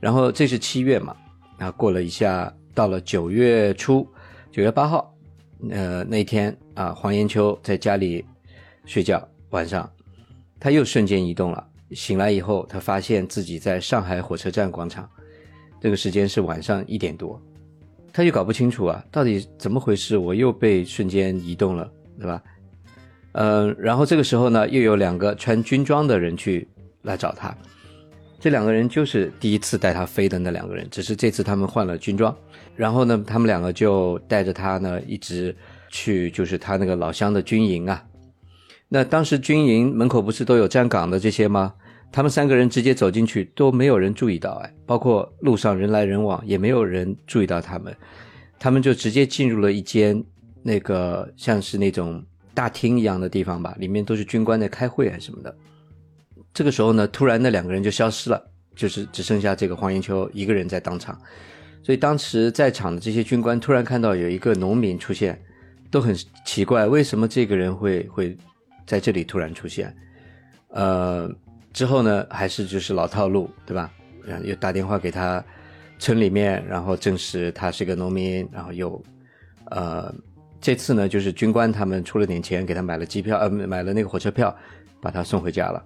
[0.00, 1.14] 然后这是七月嘛，
[1.58, 4.08] 啊，过了一下，到了九月初，
[4.50, 5.14] 九月八号，
[5.68, 8.24] 呃，那天啊，黄延秋在家里
[8.86, 9.86] 睡觉，晚上
[10.58, 15.06] 他又瞬间移动了，醒来以后，他发现自己在上海火车站广场，
[15.82, 17.38] 这个时间是晚上一点多，
[18.10, 22.42] 他就搞不清楚啊，到底怎么回事，我又被瞬间移动了，对吧？
[23.32, 26.66] 嗯，然后这个时候呢，又有两个穿军装的人去
[27.02, 27.56] 来找他，
[28.40, 32.34] 这两个人就是第一次带他飞的那两个人，只是这次他们换了军装。
[32.74, 35.54] 然后呢，他们两个就带着他呢，一直
[35.88, 38.02] 去就是他那个老乡的军营啊。
[38.88, 41.74] 那当时军营门口不是都有站岗的这些吗？
[42.10, 47.94] 他们三个人直接走进去，都没有人注意到，哎，包括路上人来人往，也没有人注意到他们，
[48.58, 50.24] 他们就直接进入了一间
[50.62, 52.24] 那个像是那种。
[52.58, 55.56] 大厅一样的地方吧，里面都是军官在开会还是什么的。
[56.52, 61.16] 这个时候呢，突然那两个人就消失了，就是只剩下这个黄延秋一个人在当场。
[61.84, 65.40] 所以当时在场的这些军官突然看到有一个农民出现，
[65.88, 66.12] 都很
[66.44, 68.36] 奇怪，为什么这个人会会
[68.84, 69.96] 在这里突然出现？
[70.70, 71.32] 呃，
[71.72, 73.88] 之后呢，还是就是老套路，对吧？
[74.42, 75.44] 又打电话给他
[76.00, 79.00] 村里面，然后证实他是个农民，然后又
[79.66, 80.12] 呃。
[80.60, 84.54] 这次呢，就是军官他们出了点钱，给他买了机票，呃，买了那个火车票，
[85.00, 85.84] 把他送回家了。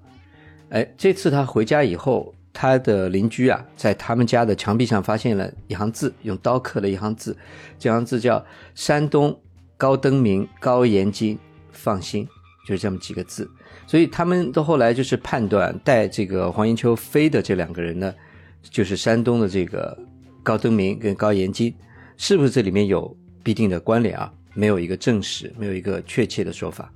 [0.71, 7.37] 哎，这次他回家以后，他的邻居啊，在他们家的墙壁上发现了一行字，用刀刻了一行字，
[7.79, 8.43] 这行字叫
[8.75, 9.39] “山东
[9.77, 11.39] 高登明高延金
[11.71, 12.27] 放心”，
[12.67, 13.47] 就是这么几个字。
[13.87, 18.15] 所以他们都后来就是判断带这个黄延秋飞的这两个人呢，
[18.63, 19.97] 就是山东的这个
[20.43, 21.75] 高登明跟高延金，
[22.17, 24.33] 是不是这里面有必定的关联啊？
[24.55, 26.93] 没有一个证实，没有一个确切的说法，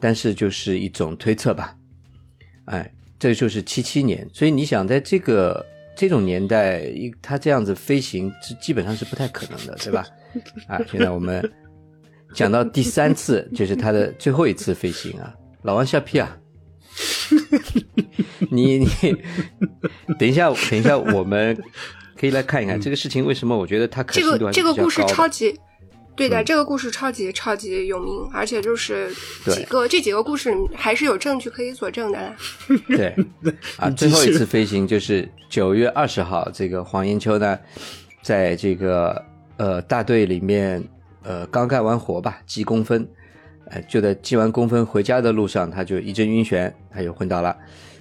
[0.00, 1.76] 但是就是一种推测吧。
[2.66, 5.64] 哎，这就是七七年，所以你想在这个
[5.96, 10.06] 这种年代，一他这样子飞行，是基本上是不太可能的，对吧？
[10.68, 11.42] 啊， 现在我们
[12.34, 16.38] 讲到第三次，就是他的最后一次飞行啊，老王笑屁啊！
[18.50, 18.86] 你你
[20.18, 21.56] 等一下，等一下，我们
[22.16, 23.56] 可以来看一看这个事情为什么？
[23.56, 24.52] 我觉得他可信度还是比较高。
[24.52, 25.58] 这个故事超级。
[26.14, 29.10] 对的，这个故事超级超级有名，而且就是
[29.46, 32.36] 几个这几个故事还是有证据可以佐证的啦。
[32.86, 33.16] 对，
[33.78, 37.58] 啊，最后一次飞行就是九月二十号，这个黄延秋呢，
[38.22, 39.24] 在这个
[39.56, 40.84] 呃大队里面
[41.22, 43.08] 呃刚干完活吧，记工分，
[43.70, 47.56] 呃就在记完工分回家的路上，他就一阵晕眩，他就昏倒了。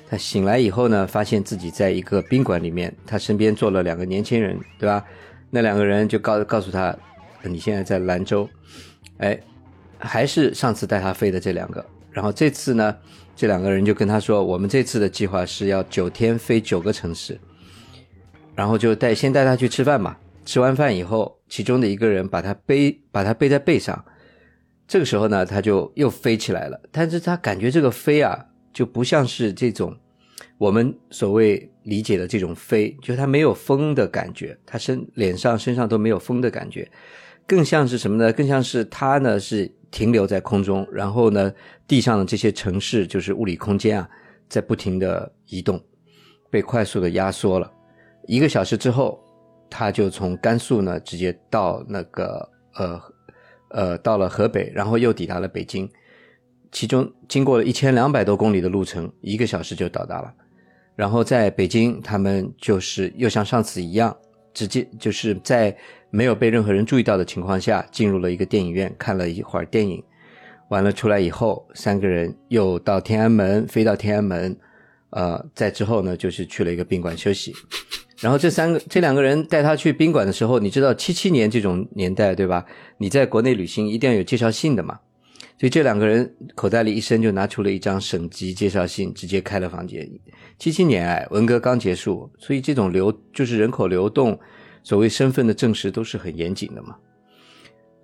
[0.10, 5.02] 他醒来以后呢，发现自己在一个宾馆里面，他身边坐了两个年轻人，对吧？
[5.50, 6.93] 那两个人就告告诉他。
[7.44, 8.50] 你现在在兰州，
[9.18, 9.40] 哎，
[9.98, 11.86] 还是上次带他飞的这两个。
[12.12, 12.98] 然后这次呢，
[13.38, 17.40] 这两个人就跟他说：“我们这次的计划是要九天飞九个城市，
[18.54, 20.18] 然后就带先带他去吃饭嘛。
[20.44, 24.04] 吃完饭以后，其中的一个人把他背，把他背在背上。
[24.88, 26.78] 这个时候呢，他就又飞起来了。
[26.92, 29.96] 但是他感觉这个飞啊，就不像是这种
[30.58, 36.92] 我们所谓理解的这种飞，就他没有风的感觉，他身脸上身上都没有风的感觉。”
[37.52, 38.32] 更像是什么呢？
[38.32, 41.52] 更像是它呢是停留在空中，然后呢
[41.86, 44.10] 地上的这些城市就是物理空间啊，
[44.48, 45.78] 在不停的移动，
[46.50, 47.70] 被快速的压缩了。
[48.26, 49.20] 一个小时之后，
[49.70, 53.02] 它就从甘肃呢直接到那个呃
[53.72, 55.90] 呃到了河北，然后又抵达了北京。
[56.72, 60.34] 其中经过了一千两百多公里的路程，一个小时就到达了。
[60.96, 64.16] 然后在北京，他们就是又像上次一样，
[64.54, 65.76] 直接就是在
[66.10, 70.04] 没有被任何人注意到的情况下，进入了一个电影院看了一会儿电影。
[70.70, 74.58] 完了出来以后，三个人又到天安门，飞到天安门，
[75.10, 77.54] 呃，在之后呢，就是去了一个宾馆休息。
[78.22, 82.66] 然后这三个这两个人带他去宾馆的时候，你知道七七年这种年代对吧？
[83.00, 85.00] 你在国内旅行一定要有介绍信的嘛。
[85.60, 90.10] 所以这两个人口袋里一伸就拿出了一张省级介绍信，直接开了房间。
[90.62, 94.39] 七七年哎，文革刚结束，所以这种流就是人口流动，
[94.84, 96.95] 所谓身份的证实都是很严谨的嘛。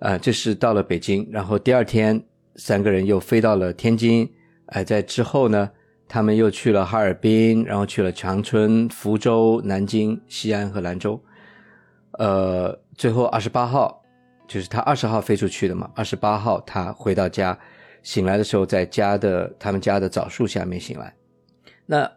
[0.00, 2.20] 啊，这是到了北京，然后第二天
[2.56, 4.28] 三个人又飞到了天津。
[4.66, 5.70] 哎，在之后呢，
[6.08, 11.22] 他们又去了哈尔滨，然后去了长春、福州、南京、西安和兰州。
[12.18, 14.02] 呃，最后二十八号。
[14.48, 17.56] 就是他二十号飞出去的嘛，二十八号他回到家，
[18.02, 21.14] 醒来的时候在家的他们家的枣树下面醒来，
[21.86, 22.10] 那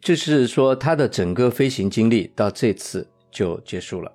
[0.00, 4.12] 就是说他的整个飞行经历到这次就结束了，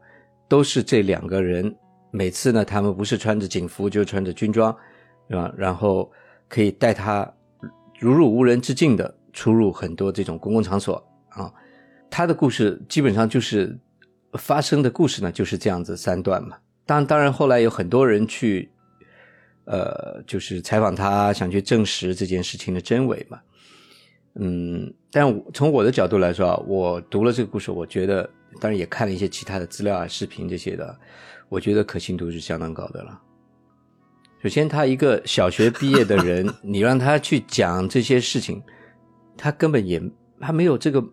[0.47, 1.73] 都是这两个人
[2.11, 4.75] 每次呢，他们不是穿着警服就穿着军装，
[5.27, 5.53] 对吧？
[5.57, 6.11] 然后
[6.47, 7.31] 可以带他
[7.99, 10.95] 如入无人之境的出入很多这种公共场所
[11.29, 11.51] 啊，
[12.09, 13.77] 他的故事基本上就是
[14.33, 16.57] 发生的故事呢就是这样子三段嘛。
[16.85, 18.69] 当当然，后来有很多人去，
[19.65, 23.39] 呃，就是采访他，想去证实这件事情的真伪嘛。
[24.35, 30.97] 嗯，但从我的角度来说啊，我读了这个故事，我觉得，当然也看了一些其他的资料啊、视频这些的，
[31.49, 33.21] 我觉得可信度是相当高的了。
[34.41, 38.61] 首先，他一个小学毕业的人， 你让他去讲这些事情，
[39.37, 40.01] 他根本也
[40.39, 41.03] 他没有这个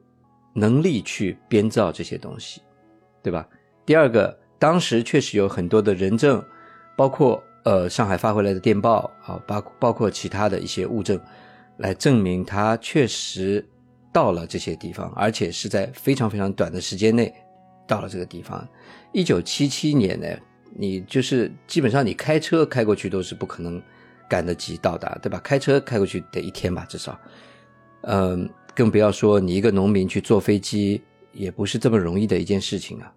[0.54, 2.61] 能力去编造这些东西，
[3.22, 3.48] 对吧？
[3.87, 4.38] 第二个。
[4.61, 6.44] 当时确实有很多的人证，
[6.94, 11.18] 包括呃上海发回来的电报啊，包包括其他的一些物证，
[11.80, 13.66] 来证明他确实
[14.12, 17.32] 到了这些地方，而且是在非常非常短的时间内
[17.86, 18.66] 到了这个地方。
[19.12, 20.26] 一九七七年呢，
[20.76, 23.82] 你就是基本上你开车开过去都是不可能
[24.28, 25.40] 赶得及到达，对吧？
[25.42, 27.18] 开车开过去得一天吧，至少，
[28.02, 33.12] 嗯，更不要说你一个农民去坐飞机，也不是这么容易的一件事情啊。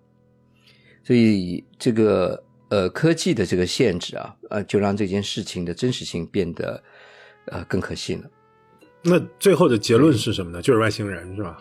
[1.04, 6.82] 所以这个呃科技的这个限制啊，呃，就让这件事情的真实性变得
[7.48, 8.30] 呃更可信了。
[9.04, 10.62] 那最后的结论是什么呢？
[10.62, 11.58] 就是外星人是吧？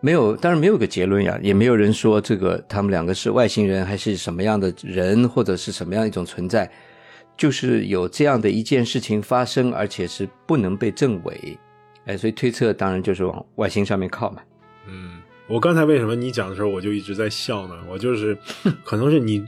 [0.00, 6.68] 没有，当然没有个结论呀，也没有人说这个他们两个是外星人还是什么样的人，或者是什么样一种存在，
[7.36, 11.56] 就是有这样的一件事情发生，而且是不能被证伪。
[12.06, 14.42] 哎，所以推测当然就是往外星上面靠嘛。
[14.88, 15.22] 嗯。
[15.48, 17.74] 我刚才为什么你讲的时候我就一直在笑呢？
[17.88, 18.36] 我就是，
[18.84, 19.44] 可能是你，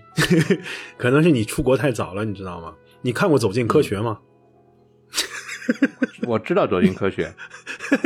[0.98, 2.74] 可能是你出国太早了，你知道吗？
[3.00, 4.18] 你看过《走进科学》吗？
[6.26, 7.34] 我知道《走进科学》，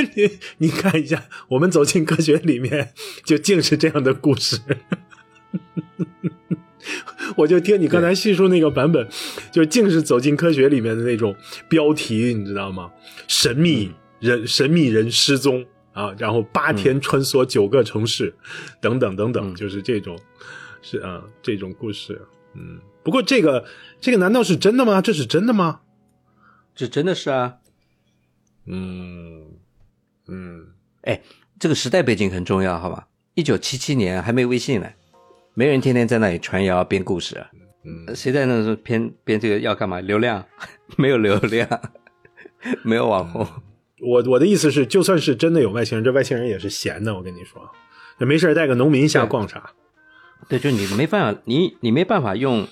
[0.16, 2.92] 你你看一下，我们《走进科学》里面
[3.24, 4.60] 就竟是这样的故事。
[7.36, 9.06] 我就听你刚才叙述那个版本，
[9.52, 11.34] 就竟是《走进科学》里面的那种
[11.68, 12.90] 标题，你知道吗？
[13.26, 15.64] 神秘人，神秘人失踪。
[15.94, 18.32] 啊，然后八天穿梭九个城市，
[18.80, 20.16] 等等等等，就是这种，
[20.80, 22.22] 是啊，这种故事，
[22.54, 22.78] 嗯。
[23.02, 23.64] 不过这个
[24.00, 25.02] 这个难道是真的吗？
[25.02, 25.80] 这是真的吗？
[26.78, 27.56] 这真的是啊，
[28.64, 29.48] 嗯
[30.28, 30.68] 嗯。
[31.02, 31.20] 哎，
[31.58, 33.08] 这个时代背景很重要，好吧？
[33.34, 34.88] 一九七七年还没微信呢，
[35.54, 37.44] 没人天天在那里传谣编故事，
[37.82, 40.00] 嗯，谁在那说编编这个要干嘛？
[40.00, 40.46] 流量？
[40.96, 41.68] 没有流量，
[42.84, 43.44] 没有网红。
[44.00, 47.12] 我我的意思是，就算是真的有外星人，这外星人也是闲的。
[47.12, 47.68] 我跟你说，
[48.18, 49.72] 没事带个农民瞎逛啥？
[50.48, 52.68] 对，就你没办法，你你没办法用，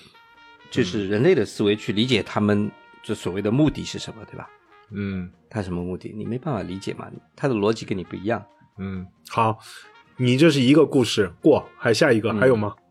[0.71, 2.71] 就是人类的思维去理解他们
[3.07, 4.49] 这所谓的目的是什么，对吧？
[4.91, 6.11] 嗯，他什么目的？
[6.13, 7.07] 你没办法理解嘛？
[7.37, 8.45] 他的逻辑跟你不一样。
[8.79, 9.57] 嗯，好，
[10.17, 12.75] 你这是一个故事过，还下一个还有吗？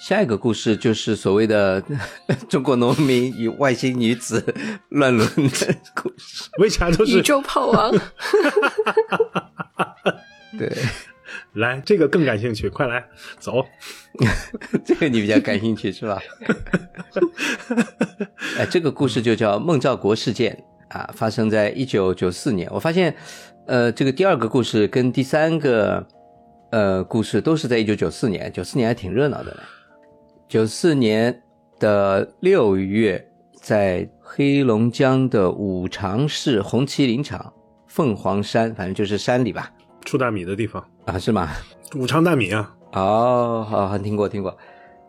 [0.00, 1.80] 下一个故事就是所谓的
[2.48, 4.44] 中国农民与外星女子
[4.90, 7.92] 乱伦的故事，为啥都是宇宙炮王？
[10.58, 10.68] 对，
[11.54, 13.04] 来这个更感兴趣，快来
[13.38, 13.64] 走，
[14.84, 16.20] 这个你比较感兴趣是吧？
[18.58, 22.68] 哎，这个故事就叫孟兆国事件啊，发生在一九九四年。
[22.72, 23.14] 我发现，
[23.66, 26.06] 呃，这个第二个故事跟第三个
[26.70, 29.60] 呃故事都是在一九九四年，九四年还挺热闹的呢。
[30.48, 31.42] 九四年
[31.80, 33.26] 的六月，
[33.60, 37.52] 在黑龙江的五常市红旗林场
[37.86, 39.72] 凤凰山，反正就是山里吧，
[40.04, 41.48] 出大米的地方啊，是吗？
[41.96, 42.74] 武昌大米啊。
[42.92, 44.54] 哦，好，好，听过，听过。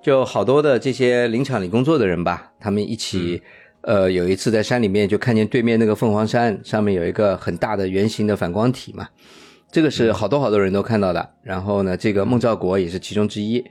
[0.01, 3.43] 就好多的这些林场里工作的人吧，他们一起，
[3.81, 9.09] 呃，有一次在山里面就看见对面那个凤凰山上面有一个很大的圆形的反光体嘛，
[9.69, 11.29] 这个是好多好多人都看到的。
[11.43, 13.61] 然后呢，这个孟兆国也是其中之一，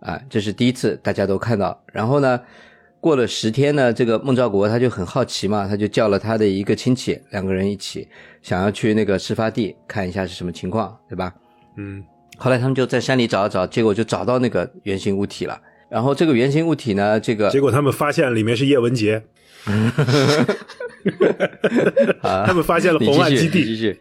[0.00, 1.80] 啊，这是第一次大家都看到。
[1.92, 2.40] 然后呢，
[2.98, 8.08] 过了十天呢，这个孟兆国他就很好奇嘛，他就叫了他的一个亲戚，两个人一起
[8.42, 11.32] 想要去那个事发地看一下是什么情况，对吧？
[11.78, 12.04] 嗯。
[12.36, 15.60] 后来他们就在山里找了找，结果就找到那个圆形物体了。
[15.90, 19.24] 然后这个圆形物体呢，这个结果他们发现里面是叶文洁，
[22.22, 23.64] 他们发现了红岸基地。
[23.64, 24.00] 继续，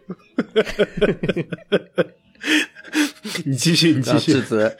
[3.45, 4.33] 你继续，你继续。
[4.37, 4.77] 智子，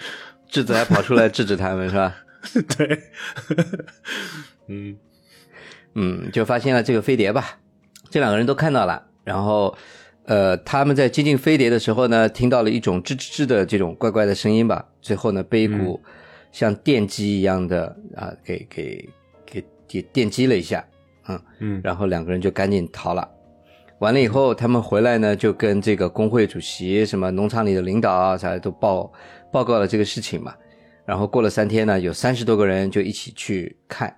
[0.48, 2.16] 智子还跑出来制止他们，是吧？
[2.78, 3.02] 对，
[4.68, 4.96] 嗯
[5.96, 7.58] 嗯，就发现了这个飞碟吧。
[8.12, 9.76] 这两个人都看到了，然后。
[10.28, 14.86] 呃，他们在接近飞碟的时候呢，听到了一种吱吱吱的这种怪怪的声音吧。
[15.02, 16.02] 最后呢，被一股
[16.52, 19.10] 像电击一样的啊，给给
[19.46, 20.86] 给给电击了一下，
[21.30, 23.26] 嗯嗯，然后两个人就赶紧逃了。
[24.00, 29.10] 完了以后，他们回来呢，就跟这个工会主席、什么农场里的领导啊啥都报
[29.50, 30.54] 报告了这个事情嘛。
[31.06, 34.14] 然后过了三天呢，有三十多个人就一起去看，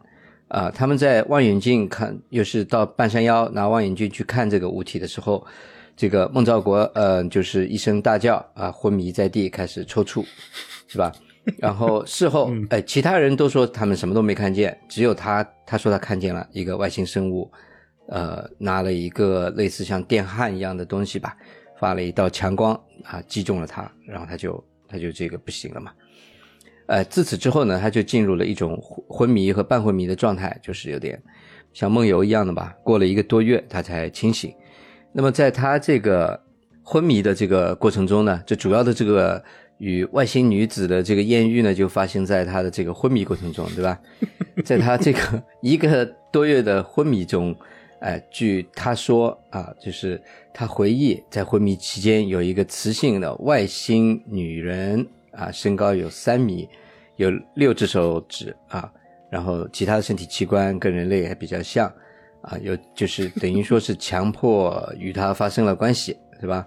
[0.48, 5.46] 啊，他们在望远镜看，又是到半山腰拿望远镜去看这个物体的时候。
[6.00, 10.24] 这个孟兆国，呃，就是一声大叫啊，昏迷在地，开始抽搐，
[10.88, 11.12] 是吧？
[11.60, 17.52] 然后事后，哎，其他人都说他们什么都没看见，只有他，他说他看见了一个外星生物，
[18.08, 21.36] 呃，拿了一个类似像电焊一样的东西吧，
[21.78, 22.74] 发了一道强光
[23.04, 25.92] 啊，击中了他，然后他就他就这个不行了嘛。
[26.86, 31.22] 呃，自此之后呢，他就进入了一种昏迷和半昏迷的状态，就是有点
[31.74, 32.74] 像梦游一样的吧。
[32.86, 34.50] 过了一个多月，他才清醒。
[35.12, 36.40] 那么在他这个
[36.84, 39.44] 昏迷的这个过程中呢，这主要的这个
[39.78, 44.00] 与外星女子的这个艳遇呢，就发生在他的这个昏迷过程中，对吧？
[44.64, 47.56] 在他这个 一个多月的昏迷中，
[48.00, 50.22] 哎，据他说啊，就是
[50.54, 56.68] 他回忆在昏迷期间有一个雌性的外星女人啊，身高有三米，
[57.16, 58.92] 有六只手指啊，
[59.30, 61.92] 然后其他的身体器官跟人类还比较像。
[62.42, 66.66] 啊，有就是等于说是强迫与他发生了关系，是吧？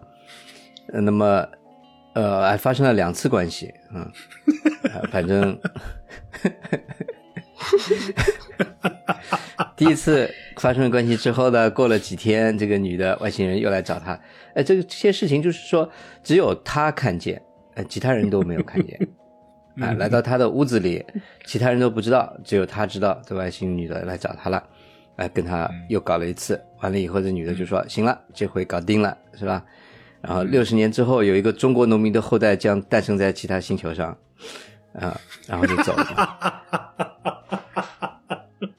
[0.89, 1.49] 那么，
[2.15, 4.11] 呃，还发生了两次关系，嗯，
[5.11, 5.59] 反正，
[9.77, 14.21] 第一次发生了关系之后呢，过了几天，这个女的外星人又来找他，
[14.55, 15.89] 哎，这个这些事情就是说，
[16.23, 17.41] 只有他看见，
[17.75, 19.09] 呃，其他人都没有看见，
[19.81, 21.03] 啊，来到他的屋子里，
[21.47, 24.63] 其他人都不知道，只有他知道，这外星女的来找他了。
[25.23, 29.65] 哎，跟他又搞了一次，完了以后，这女的就说：“行了，这回搞定了，是吧？”
[30.21, 34.19] 然后六十年之后，有一个中国农民的后代将诞生在其他星球上，
[34.95, 35.17] 啊，
[35.47, 36.63] 然后就走了。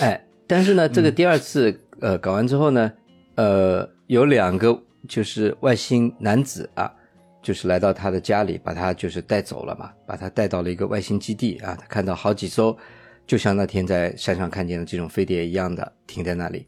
[0.00, 2.92] 哎，但是呢，这个第二次呃搞完之后呢，
[3.36, 4.76] 呃，有两个
[5.06, 6.92] 就是外星男子啊，
[7.40, 12.76] 就是来到他的家里，把他就是带走了嘛，把他带到了一个外星基地啊，他看到好几艘。
[13.26, 16.64] 就像那天在山上看见的这种飞碟一样的，停在那里，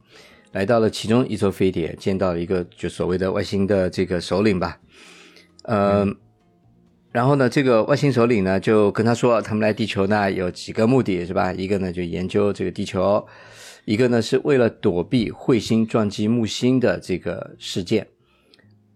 [0.50, 4.80] 来到了其中一艘飞碟，见到了一个就所谓的外星的这个首领吧，
[5.62, 6.16] 嗯，
[7.12, 11.52] 然后呢，这个外星首领呢就跟他说，他们来地球呢有几个目的是吧？
[11.52, 13.24] 一个呢就研究这个地球，
[13.84, 18.04] 一个呢是为了躲避彗星撞击木星的这个事件，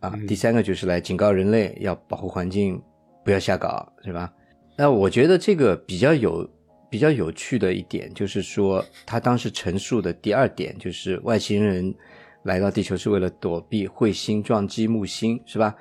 [0.01, 2.83] 啊，第三个就是来警告人类要保护环境，
[3.25, 4.33] 不要瞎搞，是吧？
[4.77, 6.51] 那我觉得这个比较有。
[6.93, 11.95] 比较有趣的一点就是说，他当时陈述的第二点就是外星人
[12.43, 15.75] 来到地球是为了躲避彗星撞击木星，是吧？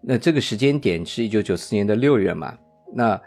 [0.00, 2.58] 那这个时间点是一九九四年的六月嘛？
[2.92, 3.20] 那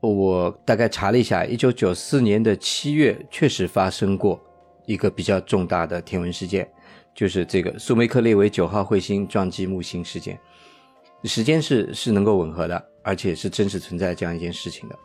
[0.00, 4.42] 我大概查了一下，一九九四年的七月确实发生过
[4.84, 6.68] 一个比较重大的天文事件，
[7.14, 10.36] 就是这个苏梅克列维九号彗星撞击木星事件，
[11.22, 14.98] 时间是是能够吻合的，而且是真实存在这样一件事情的。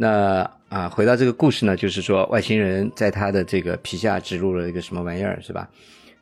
[0.00, 5.68] 那啊，回到这个故事呢，就是说外星人在他的这个皮下植入了一个什么玩意儿，是吧？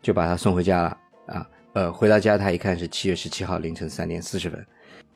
[0.01, 1.47] 就把他送回家了啊。
[1.75, 4.67] 呃，回到家他一看是七月十七号凌晨三点四十分，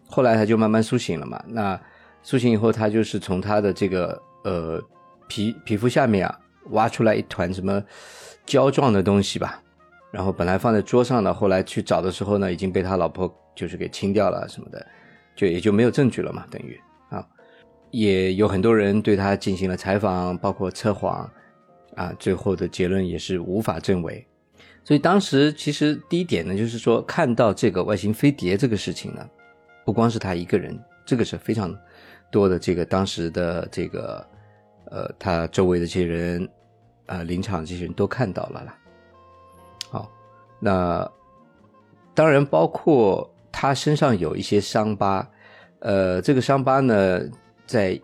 [0.07, 1.43] 后来他就慢慢苏醒了嘛。
[1.49, 1.81] 那
[2.23, 4.79] 苏醒以后，他就是从他的这个呃
[5.27, 6.39] 皮皮肤下面啊
[6.73, 7.83] 挖出来一团什么
[8.45, 9.63] 胶状的东西吧，
[10.11, 14.87] 然后本来放在桌上的，后来去找的时候呢，已经被他老婆就是给清掉了什么的，
[15.35, 16.79] 就也就没有证据了嘛，等于。
[17.91, 21.31] 也有很多人对他进行了采访，包括测谎，
[21.97, 24.27] 啊，最后的结论也是无法证伪。
[24.83, 29.29] 所以当时其实第一点呢，就是说看到这个外星飞碟这个事情呢，
[29.85, 31.77] 不光是他一个人，这个是非常
[32.31, 34.27] 多的这个当时的这个
[34.87, 36.49] 呃他周围的这些人
[37.07, 38.79] 啊临场这些人都看到了啦。
[39.91, 40.11] 好，
[40.59, 41.09] 那
[42.15, 45.29] 当然包括他身上有一些伤疤，
[45.81, 47.21] 呃，这个伤疤呢
[47.71, 48.01] 在。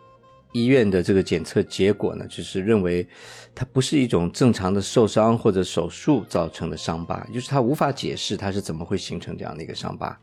[0.53, 3.07] 医院的这个检测结果呢，就是认为
[3.55, 10.19] 它不是一种正常的受伤或者手术造成的伤疤，就是他无法解释他是怎么会形成这样的一个伤疤，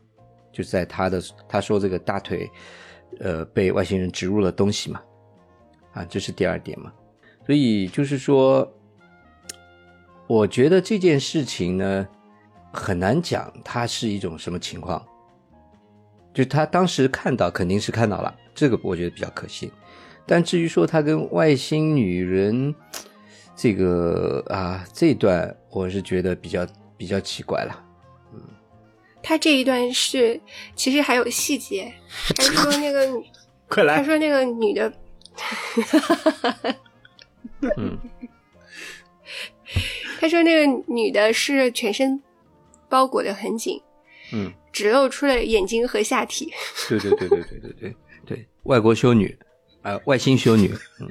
[0.50, 2.50] 就在他的他说这个大腿，
[3.20, 5.00] 呃，被外星人植入了东西嘛，
[5.92, 6.92] 啊，这是第二点嘛，
[7.46, 8.68] 所以就是说，
[10.26, 12.08] 我觉得这件事情呢
[12.72, 15.00] 很难讲它是一种什么情况，
[16.32, 19.70] 就他当时看到肯定是看到了，这个我觉得比较可信。
[20.26, 22.74] 但至于说他跟外星女人
[23.54, 27.84] 这个啊这段，我是觉得比较比较奇怪了。
[28.32, 28.40] 嗯
[29.22, 30.38] 他这一段是，
[30.76, 31.90] 其实还有细节。
[32.36, 33.22] 他说那个，
[33.68, 33.96] 快来！
[33.96, 34.92] 他说那个女的，
[37.78, 37.98] 嗯，
[40.20, 42.22] 他说那个女的是全身
[42.86, 43.80] 包裹的很紧，
[44.34, 46.52] 嗯，只露出了眼睛和下体。
[46.88, 47.96] 对对对对对对对。
[48.64, 49.38] 外国修女。
[49.82, 51.06] 呃，外星修女，嗯，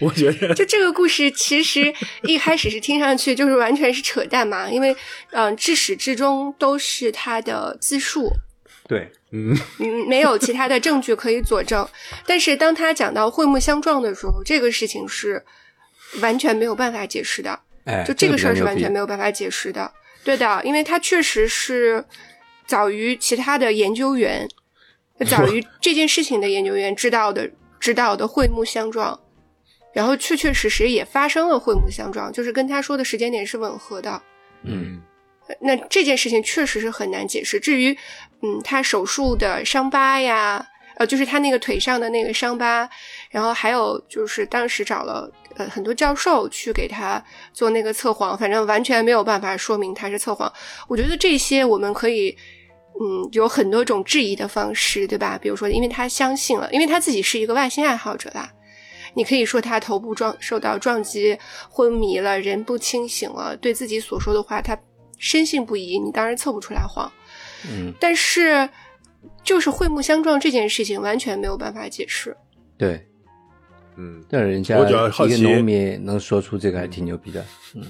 [0.00, 1.92] 我觉得就这个故事，其实
[2.22, 4.96] 一开始是听上去就是完全是扯淡嘛，因为
[5.32, 8.32] 嗯，至始至终都是他的自述，
[8.88, 9.54] 对，嗯。
[9.78, 11.86] 嗯，没有其他的证据可以佐证。
[12.26, 15.44] 但是当他讲到慧目相撞的时候，这个事情是
[16.22, 19.92] 完全没有办法解释的，哎，就这个事儿是完全没有办法解释的，
[20.24, 22.02] 对的，因为他确实是
[22.70, 24.48] 早于其他的研究员。
[25.28, 29.20] 早于这件事情的研究员知道的，知道的会目相撞，
[29.92, 34.22] 然后确确实实也发生了会目相撞，就是跟他说的时间点是吻合的。
[34.64, 34.98] 嗯，
[35.60, 37.60] 那这件事情确实是很难解释。
[37.60, 37.94] 至于，
[38.40, 40.66] 嗯，他手术的伤疤呀，
[40.96, 42.88] 呃，就是他那个腿上的那个伤疤，
[43.30, 50.50] 然后还有就是当时找了呃很多教授去给他做那个测谎，反正完全没有办法说明他是测谎。
[50.88, 52.34] 我觉得这些我们可以。
[52.98, 55.38] 嗯，有很多种质疑的方式，对吧？
[55.40, 58.52] 比如说，因为他相信了，因为他自己是一个外星爱好者啦。
[59.14, 61.38] 你可以说他头部撞受到撞击，
[61.68, 64.78] 昏迷了，人不清醒了，对自己所说的话他
[65.18, 65.98] 深信不疑。
[65.98, 67.10] 你当然测不出来谎。
[67.68, 68.68] 嗯，但是
[69.42, 72.36] 就是会目相撞这件事情完全没有办法解释。
[72.76, 73.06] 对，
[73.96, 77.44] 嗯，但人家一个农民能说出这个还挺牛逼的。
[77.74, 77.82] 嗯，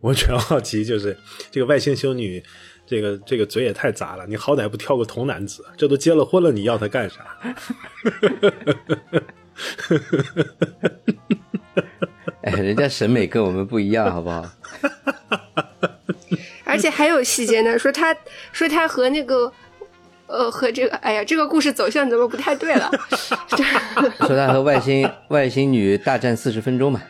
[0.00, 1.18] 我主要好奇就是
[1.50, 2.42] 这个外星修女。
[2.90, 7.20] 这个这个嘴也太杂了，你好歹不挑个童男子，这都结了婚了，你要他干啥？
[12.42, 14.44] 哎，人家审美跟我们不一样，好不好？
[16.66, 18.12] 而且还有细节呢，说他
[18.50, 19.52] 说他和那个
[20.26, 22.90] 呃和这个，哎呀，这个故事走向怎么不太对了？
[24.26, 27.00] 说他和外星外星女大战四十分钟嘛。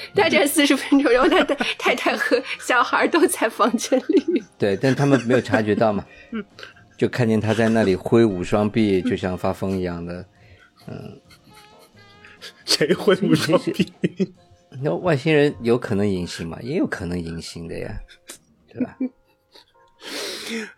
[0.14, 4.42] 大战四十分钟，然后他的太太和小孩都在房间里。
[4.58, 6.04] 对，但他们没有察觉到嘛，
[6.96, 10.26] 就看见他在那里挥舞双臂，就像发疯一样的。
[10.86, 11.20] 嗯，
[12.64, 13.92] 谁挥舞双臂？
[14.82, 16.58] 那外星人有可能隐形嘛？
[16.62, 18.00] 也有可能隐形的呀，
[18.68, 18.96] 对吧？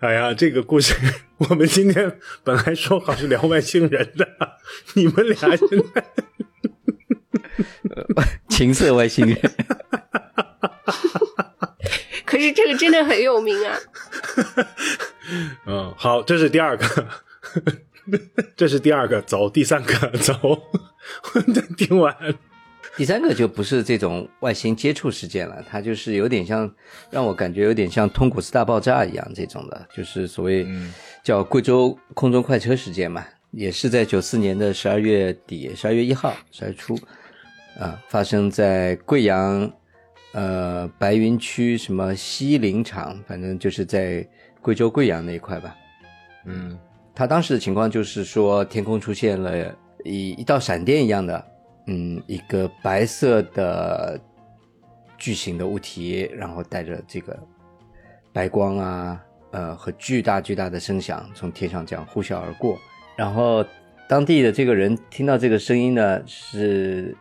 [0.01, 0.95] 哎呀，这个故事
[1.39, 4.29] 我们今天本来说好是聊外星人的，
[4.95, 6.05] 你们俩现在。
[8.49, 9.39] 情色外星人，
[12.25, 13.77] 可是这个真的很有名啊。
[15.67, 17.09] 嗯，好，这是第二个，
[18.57, 20.59] 这是第二个，走，第三个走。
[21.77, 22.15] 听完，
[22.97, 26.71] 第三个就不是这种外星接触事件了，它就是有点像，
[27.11, 30.67] 让我感觉有点像通古斯大爆炸一样这种的，就是所谓
[31.23, 36.99] 叫贵州空中快车事件嘛，也是在九四年的十二月底，十二月一号，十二月初。
[37.79, 39.73] 啊，发生在贵阳，
[40.35, 44.27] 呃，白云区什么西林场，反正就是在
[44.61, 45.75] 贵州贵阳那一块吧。
[46.45, 46.79] 嗯，
[47.15, 51.47] 他当时的情况就是说，天空出现了一一道闪电一样的，
[51.87, 54.21] 嗯，一个白色的
[55.17, 57.39] 巨型的物体，然后带着这个
[58.35, 62.79] 白光啊，呃，和巨大巨大的声响从天上这样呼啸而过。
[63.17, 63.65] 然后
[64.07, 67.17] 当地的这个人听到这个声音呢，是。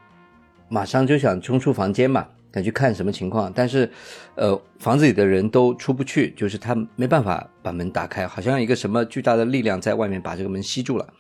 [0.72, 3.92] 马上就想冲出房间嘛，想去看什么情况，但是，
[4.36, 11.14] 呃，房子里的人都出不去，就是他没办法把门打开，好像一个什么巨大的力量在外面把这个门吸住了。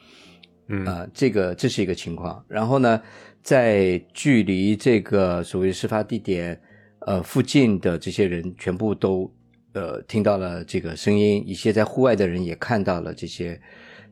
[0.70, 2.41] 嗯啊、这个这是一个情况。
[2.47, 3.02] 然后呢，
[3.43, 6.58] 在距离这个所谓事发地点
[7.02, 9.30] 呃附近的这些人全部都
[9.74, 13.60] 呃听到了这个声音，一些在户外的人也看到了这些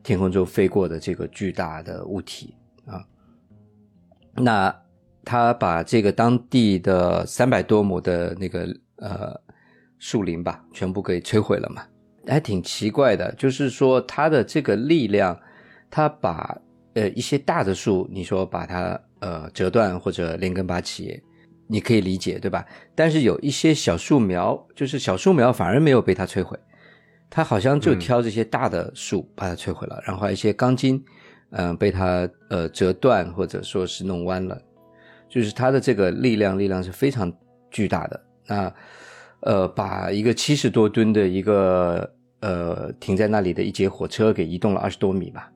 [0.02, 3.02] 天空中飞过的这个巨大的物体啊。
[4.34, 4.74] 那
[5.30, 8.66] 他把这个当地的三百多亩的那个
[8.96, 9.40] 呃
[10.00, 11.84] 树林吧，全部给摧毁了嘛，
[12.26, 13.32] 还挺奇怪的。
[13.36, 15.38] 就是说，他的这个力量，
[15.88, 16.60] 他把
[16.94, 21.22] 呃一些大的树，你说把它呃折断或者连根拔起，
[21.68, 22.66] 你可以理解，对吧？
[22.96, 26.58] 但是有一些小树苗，就是小树苗反而没有被他摧毁，
[27.30, 31.00] 他好像就挑这些大的树把它摧毁了，然后还有一些钢筋，
[31.50, 34.60] 嗯、被它呃折断或者说是弄弯了。
[35.30, 37.32] 就是它的这个力量，力量是非常
[37.70, 38.20] 巨大的。
[38.46, 38.74] 那
[39.40, 45.50] 呃，把一个七十多吨的一个呃停在那里的一节火车给移动了二十多米吧。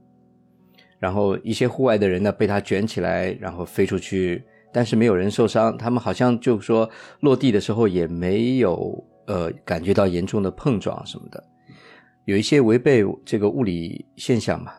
[0.99, 5.77] 然后一些户外的人呢被它卷起来，然后飞出去，但是没有人受伤。
[5.77, 6.89] 他们好像就说
[7.21, 11.45] 落地的时候也没有呃感觉到严重的碰撞什么的，
[12.25, 14.73] 有一些违背这个物理现象嘛。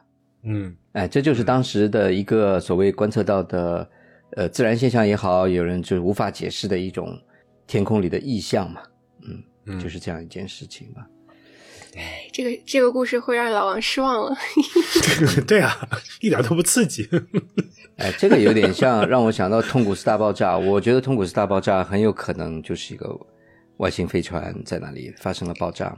[0.47, 3.87] 嗯哎，这就是当时的一个所谓观测到的，
[4.31, 7.17] 呃，自然现象也好，有人就是无法解释的一种
[7.67, 8.81] 天空里的异象嘛，
[9.27, 11.05] 嗯，嗯就是这样一件事情吧。
[12.33, 14.35] 这个这个故事会让老王失望了。
[15.47, 15.73] 对啊，
[16.19, 17.07] 一点都不刺激。
[17.95, 23.17] 哎，这个有点像让我想到通古斯大爆炸，我觉得通古斯大爆炸很有可能就是一个
[23.77, 25.95] 外星飞船在那里发生了爆炸。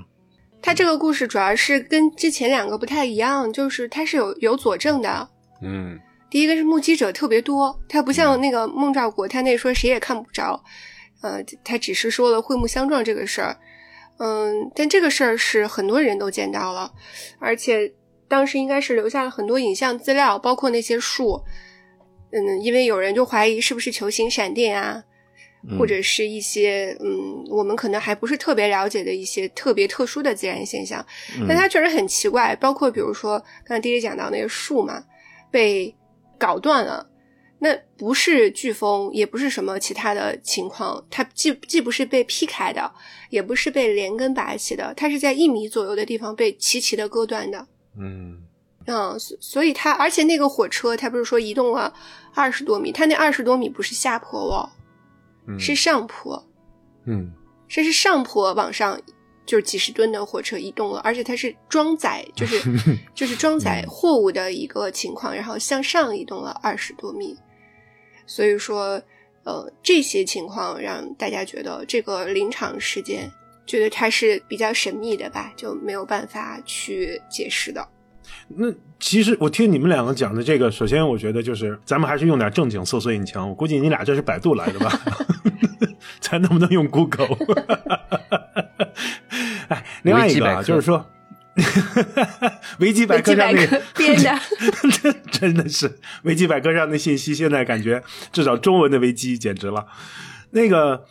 [0.61, 5.29] 他这个故事主要是跟之前两个不太一样，就是它是有有佐证的。
[5.63, 5.99] 嗯
[6.29, 10.61] 第一个是目击者特别多，他不像那个孟兆国，他那说谁也看不着，
[11.21, 13.57] 呃，他只是说了会目相撞这个事儿，
[14.19, 16.91] 嗯，但这个事儿是很多人都见到了，
[17.39, 17.93] 而且
[18.27, 21.41] 当时应该是留下了很多影像资料，包括那些树，
[22.31, 25.01] 嗯，因为有人就怀疑是不是球形闪电啊，
[25.69, 25.79] 嗯。
[25.79, 31.03] 或者是一些嗯，我们可能还不是特别了解的一些特别特殊的自然现象，
[31.47, 35.01] 但它确实很奇怪，包括比如说刚才迪迪讲到那个树嘛，
[35.49, 35.93] 被
[36.37, 37.09] 搞断了，
[37.59, 42.91] 那不是飓风，也不是什么其他的情况，它既既不是被劈开的，
[43.29, 47.67] 也不是被连根拔起的，它是在一米左右的地方被齐齐的割断的。
[47.99, 48.43] 嗯
[48.85, 51.93] 嗯，所所以它，而且那个火车，它不是说移动了
[52.33, 54.69] 二十多米，它那二十多米不是下坡哦，
[55.47, 56.41] 嗯是上坡。
[57.05, 57.33] 嗯
[57.67, 58.97] 这是上坡往上，
[59.47, 62.61] 就是几十吨的火车移动了，而且它是装载，就是
[63.15, 67.35] 就是装载货物的一个情况，然后向上移动了二十多米。
[68.25, 69.01] 所以说，
[69.43, 73.31] 呃，这些情况让大家觉得这个临场事件，
[73.65, 77.87] 觉得它是比较神秘的吧，就没有办法去解释的。
[78.49, 78.67] 那
[78.99, 83.41] 其实我听你们两个讲的这个，首先我觉得就是咱们还是用点正经搜索引擎。
[83.41, 84.91] 我估计你俩这是百度来的吧？
[86.19, 87.37] 咱能不能用 Google？
[89.69, 91.05] 哎，另外一个就是说，
[92.79, 94.39] 维基百 维基百科上那个编的，
[95.31, 99.85] 真的是维基百科上的信息，现在感觉至少中文的维基简直了。
[100.51, 101.05] 那个，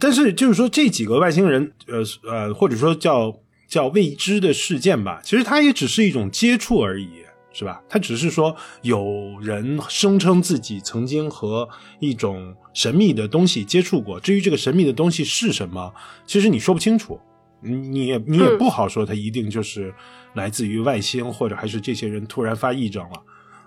[0.00, 7.25] 但是就是说这几个外星人，呃呃，或者说叫叫未知的事件吧，其实它也只是一种接触而已，
[7.56, 7.82] 是吧？
[7.88, 11.66] 他只是说有人声称自己曾经和
[12.00, 15.90] 一种神秘的东西接触过，至于这个神秘的东西是什么，
[16.26, 17.18] 其实你说不清楚。
[17.62, 19.92] 你你也你也嗯不好说，它一定就是
[20.34, 23.22] 来自于外星，或者还是这些人突然发癔症了，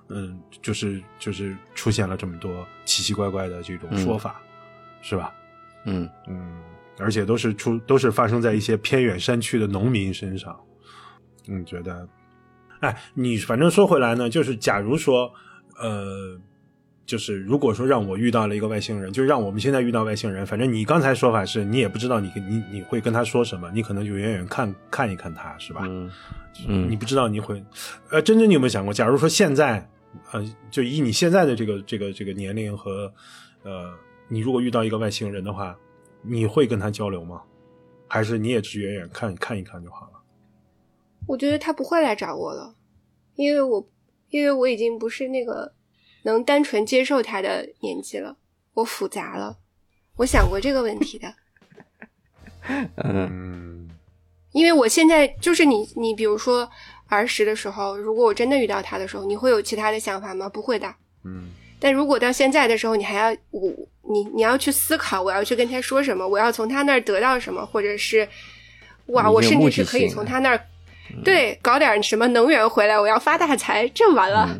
[0.09, 4.39] 嗯，就是就是出现了这么多奇奇怪怪的这种说法，
[5.01, 5.33] 是吧？
[5.85, 6.61] 嗯嗯，
[6.99, 10.55] 而且都是出都是发生在一些偏远山区的农民身上。
[11.47, 12.07] 嗯，觉得，
[12.79, 15.31] 哎，你反正说回来呢，就是假如说，
[15.77, 16.39] 呃，
[17.05, 25.81] 就是如果说让我遇到了一个外星人，就让我们现在遇到外星人，反正你刚才说法是你也不知道你你你会跟他说什么，你可能就远远看看一看他，是吧？
[25.85, 26.09] 嗯
[26.67, 27.63] 嗯你不知道你会，
[28.09, 29.89] 呃，真真，你有没有想过，假如说现在，
[30.31, 33.11] 呃，就以你现在的这个这个这个年龄和，
[33.63, 33.91] 呃，
[34.27, 35.75] 你如果遇到一个外星人的话，
[36.21, 37.41] 你会跟他交流吗？
[38.07, 40.08] 还是你也只远远看看一看就好了？
[41.29, 42.73] 我觉得他不会来找我了，
[43.35, 43.87] 因为我
[44.31, 45.71] 因为我已经不是那个
[46.23, 48.35] 能单纯接受他的年纪了，
[48.73, 49.59] 我复杂了。
[50.15, 51.31] 我想过这个问题的，
[52.97, 53.89] 嗯嗯
[54.53, 56.67] 因为我现在就是你，你比如说
[57.05, 60.49] 儿时的时候，如果我真的遇到他的时候，你会有其他的想法吗？
[60.49, 61.49] 不会的，嗯
[61.79, 63.71] 但如果到现在的时候，你还要我
[64.11, 68.27] 你你要去思考，我要去跟他说什么，我要从他那儿得到什么，或者是
[69.07, 70.59] 哇，我甚至是可以从他那儿
[71.23, 74.59] 对搞点什么能源回来，我要发大财，这完了。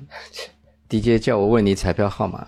[0.89, 2.47] DJ 叫我问你彩票号码，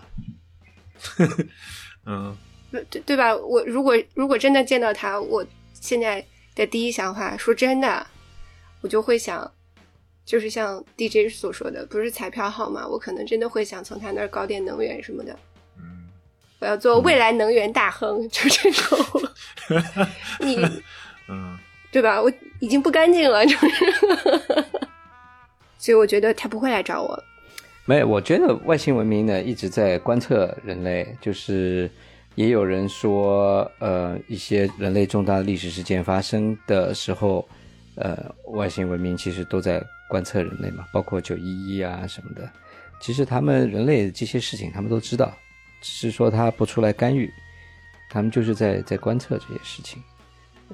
[2.05, 2.35] 嗯，
[2.71, 3.35] 对对吧？
[3.35, 6.25] 我如果如果真的见到他，我现在
[6.55, 8.05] 的第一想法，说真的，
[8.81, 9.51] 我就会想。
[10.23, 15.37] 就是像 DJ 所说的，不是彩票号码，我可能真的会想从他那儿搞点能源什么的。
[15.77, 16.07] 嗯，
[16.59, 18.97] 我要做未来能源大亨，就这种。
[20.39, 20.55] 你，
[21.27, 21.57] 嗯，
[21.91, 22.21] 对吧？
[22.21, 23.67] 我已经不干净了，就是。
[25.77, 27.23] 所以我觉得他不会来找我。
[27.85, 31.89] 没有，我觉得外星文明呢一直在观测人类，就是
[32.35, 37.47] 也有人说，呃，一些人类重大历史事件发生的时候，
[37.95, 38.17] 呃，
[38.53, 39.83] 外星文明其实都在。
[40.11, 42.45] 观测人类嘛，包括九一一啊什么的，
[42.99, 45.33] 其实他们人类这些事情他们都知道，
[45.81, 47.31] 只是说他不出来干预，
[48.09, 50.03] 他们就是在在观测这些事情。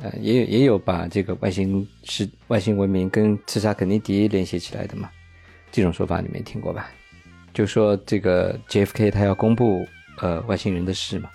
[0.01, 5.09] 呃，也有也有把这个外星是外星文明跟刺杀肯尼迪联系起来的嘛，
[5.71, 6.89] 这种说法你没听过吧？
[7.53, 9.87] 就说这个 JFK 他要公布
[10.19, 11.29] 呃外星人的事嘛，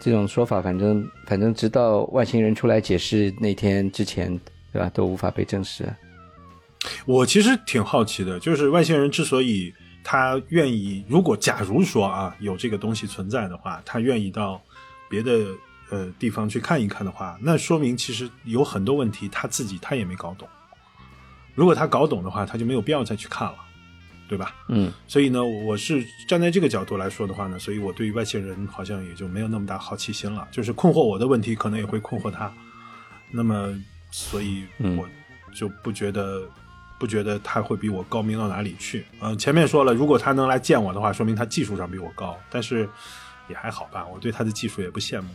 [0.00, 4.38] 这种说法反正反正直到外星人出来解释那天之前，
[4.72, 5.84] 对吧，都无法被证实。
[7.04, 9.74] 我其实挺好奇的，就是外星人之所以
[10.04, 14.62] 他愿意，如果假如说啊有这个东西存在的话，他愿意到
[15.08, 15.44] 别的
[15.90, 20.48] 呃地方去看一看的话，那说明其实有很多问题他自己他也没搞懂。
[21.54, 23.56] 如果他搞懂的话，他就没有必要再去看了，
[24.28, 24.54] 对吧？
[24.68, 24.92] 嗯。
[25.06, 30.48] 所以呢，我是站在这个角度来说的话呢，所以我对于外星人好像也就没有那么大好奇心了。
[30.50, 32.52] 就是困惑我的问题，可能也会困惑他。
[33.30, 33.78] 那么，
[34.10, 34.64] 所以
[34.96, 35.08] 我
[35.54, 36.48] 就不觉得。
[37.00, 39.06] 不觉得他会比我高明到哪里去？
[39.22, 42.38] 嗯，前面说了，如果他能来见我的话，说明他技术上比我高。
[42.50, 42.86] 但是
[43.48, 45.28] 也还好吧，我对他的技术也不羡慕。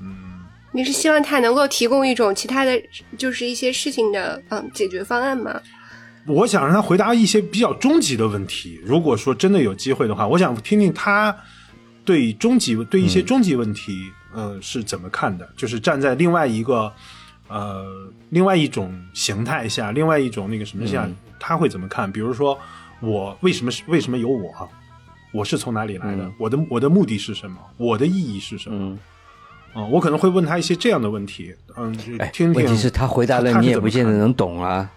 [0.00, 2.80] 嗯，你是希望他能够提供一种其他的
[3.16, 5.60] 就是一些事情的嗯解决方案吗？
[6.26, 8.80] 我想让他回答一些比较终极的问题。
[8.84, 11.34] 如果说真的有机会的话，我想听听他
[12.04, 15.48] 对终极对一些终极问题，嗯，是怎么看的？
[15.56, 16.92] 就是站在另外一个。
[17.50, 21.08] 呃，另外一种形态下，另外一种那个什么下，
[21.40, 22.12] 他会怎么看？
[22.12, 22.58] 比如说，
[23.00, 24.68] 我为什么是为什么有我？
[25.32, 26.30] 我是从哪里来的？
[26.38, 27.56] 我的我的目的是什么？
[27.78, 28.98] 我的意义是什么？
[29.74, 31.54] 嗯，我可能会问他一些这样的问题。
[31.76, 31.92] 嗯，
[32.32, 32.52] 听听。
[32.52, 34.90] 问题是他回答了，你也不见得能懂啊。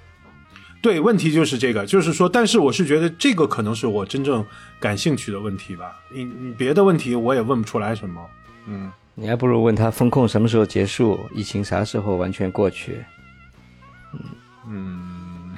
[0.82, 4.46] 对，问题就是这个，就是说，但是我是觉得这个可能是我真正
[4.80, 6.00] 感兴趣的问题吧。
[6.14, 8.22] 你你别的问题我也问不出来什么。
[8.68, 8.92] 嗯。
[9.14, 13.04] 你还不如问他风控什么时候结束，疫情啥时候完全过去？
[14.68, 15.52] 嗯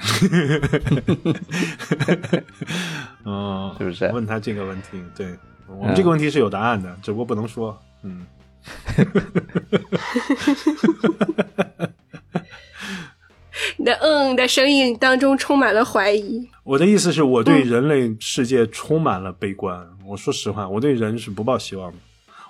[3.24, 4.10] 嗯， 是不是？
[4.12, 5.34] 问他这个问题，对
[5.68, 7.80] 我们这个问题是有答案的，只不过不能说。
[8.02, 8.26] 嗯，
[13.76, 16.48] 你的嗯的声音当中充满了怀疑。
[16.64, 19.86] 我的意思是我对人类世界充满了悲观。
[20.06, 21.98] 我说实话，我对人是不抱希望的。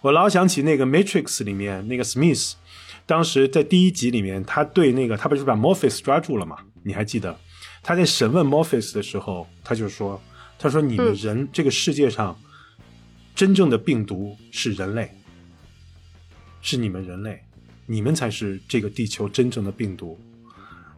[0.02, 2.52] 我老想起那个《Matrix》里面那个 Smith，
[3.06, 6.56] 当时在第一集里面，他对那个他不是把 Morpheus 抓住了吗？
[6.82, 7.36] 你还记得？
[7.82, 10.20] 他在审问 Morpheus 的时候，他就说
[10.58, 12.38] ：“他说你们人这个世界上
[13.34, 15.10] 真正的病毒是人类，
[16.64, 17.40] 是你们人类，
[17.86, 20.18] 你们才是这个地球真正的病毒。”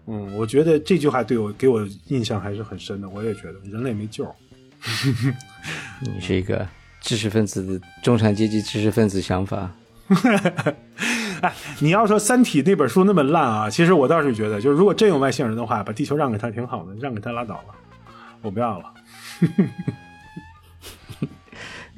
[0.09, 3.09] 嗯，我觉得这句话对我给我印象还是很深的。
[3.11, 4.27] 我也觉得人类没救。
[6.01, 6.67] 你是一个。
[6.99, 9.71] 知识分子，中产阶级知识分子想法。
[11.41, 17.75] 哎，你要说《三体》那本书那么烂啊，其实我倒是觉得，就是如果真有外星人的话，把地球让给他挺好的，让给他拉倒了，
[18.43, 18.93] 我不要了。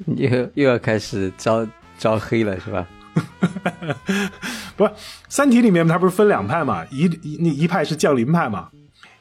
[0.15, 1.67] 又又要开始招
[1.97, 2.87] 招黑了是吧？
[4.75, 4.85] 不，
[5.27, 6.85] 《三体》里面它不是分两派嘛？
[6.91, 8.69] 一一那一派是降临派嘛？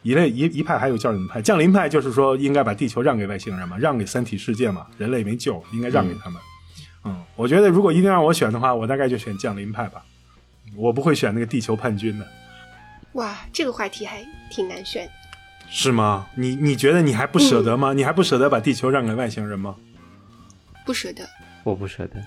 [0.03, 6.41] 一类一一派还有降临派，降临派就是说应该把地球让给外星人嘛，让给三体世界嘛，人类没救，应该让给他们。
[7.05, 10.03] 嗯，我觉得如果一定让我选的话，我大概就选降临派吧，
[10.76, 12.26] 我不会选那个地球叛军的。
[13.12, 15.09] 哇，这个话题还挺难选。
[15.68, 16.26] 是吗？
[16.36, 17.93] 你你觉得你还不舍得吗？
[17.93, 19.74] 你还不舍得把地球让给外星人吗？
[20.86, 21.28] 不舍得，
[21.64, 22.22] 我不舍得。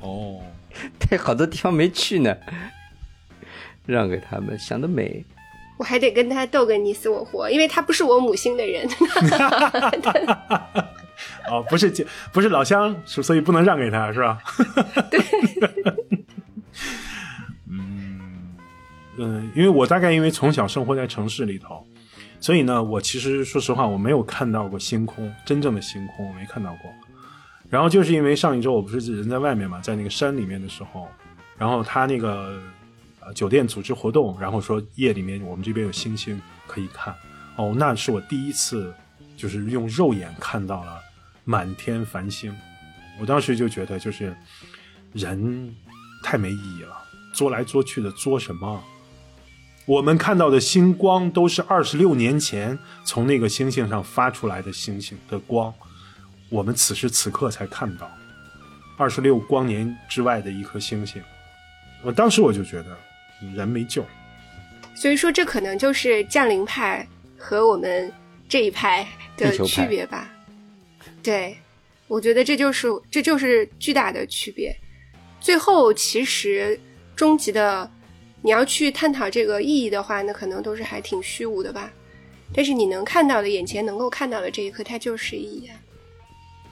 [0.00, 0.40] 哦，
[0.98, 2.36] 对，好多地方没去呢，
[3.86, 5.24] 让给他们，想得美。
[5.76, 8.88] 我还得跟他斗个你死我活，因为他不是我母星的人。
[11.50, 14.38] 哦，不是不是老乡，所以不能让给他，是吧？
[15.10, 15.20] 对。
[17.68, 18.54] 嗯
[19.16, 21.84] 嗯，因为我大概因为从小生活在城市里头，
[22.40, 26.90] 所以呢，我其实说实话，我没有看到过星空，真正的星空我没看到过。
[27.70, 31.08] 然后就是因为上一周我不是人在外面嘛，在那个山里面的时候，
[31.56, 32.60] 然后他那个
[33.20, 37.14] 呃酒店组织活动，然后说夜里面我们这边有星星可以看。
[37.56, 38.92] 哦，那是我第一次
[39.36, 41.00] 就是用肉眼看到了
[41.44, 42.54] 满天繁星。
[43.20, 44.36] 我当时就觉得，就是
[45.12, 45.74] 人
[46.22, 46.96] 太没意义了，
[47.32, 48.82] 作来作去的作什么？
[49.86, 55.72] 我们看到的星光都是二十六年前从那个星星上发出来的星星的光，
[56.48, 58.10] 我们此时此刻才看到
[58.96, 61.22] 二十六光年之外的一颗星星。
[62.02, 62.96] 我当时我就觉得
[63.54, 64.04] 人没救。
[64.94, 68.12] 所以说，这可能就是降临派和我们
[68.48, 70.30] 这一派的区别吧？
[71.22, 71.56] 对。
[72.06, 74.76] 我觉得这就是这就是巨大的区别。
[75.40, 76.78] 最后，其实
[77.16, 77.90] 终极的，
[78.42, 81.90] 你要去探讨这个意义的话，那可能都是还挺虚无的吧。
[82.54, 85.70] 但是你能看到的，眼前能够看到的这一刻，它就是意义。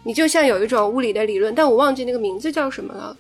[0.04, 3.16] 你就像有一种物理的理论，但我忘记那个名字叫什么了。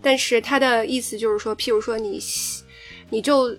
[0.00, 2.62] 但是它的意思就是说，譬如说你洗，
[3.10, 3.56] 你就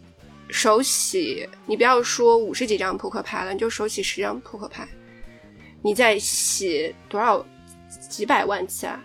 [0.50, 4.88] 手洗，你不要说五十几张扑克牌了，你就手洗十张扑克牌，
[5.82, 7.46] 你再洗多少？
[8.08, 9.04] 几百万次啊！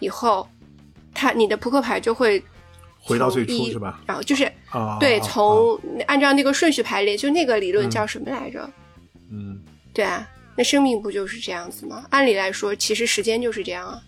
[0.00, 0.48] 以后，
[1.12, 2.42] 它你的扑克牌就会
[2.98, 4.00] 回到最初是吧？
[4.06, 4.50] 然后就是
[4.98, 8.68] 对，从按照那个顺序排列，就那个理论叫什么来着？
[9.30, 9.60] 嗯，
[9.92, 10.26] 对啊，
[10.58, 12.04] 那生命不就是这样子吗？
[12.10, 14.02] 按理来说，其实时间就是这样啊。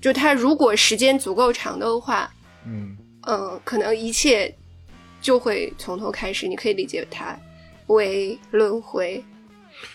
[0.00, 2.28] 就它如果时间足够长的话，
[2.66, 2.96] 嗯
[3.28, 4.52] 嗯，可能一切
[5.22, 6.48] 就会从头开始。
[6.48, 7.38] 你可以理解它
[7.86, 9.22] 为轮回。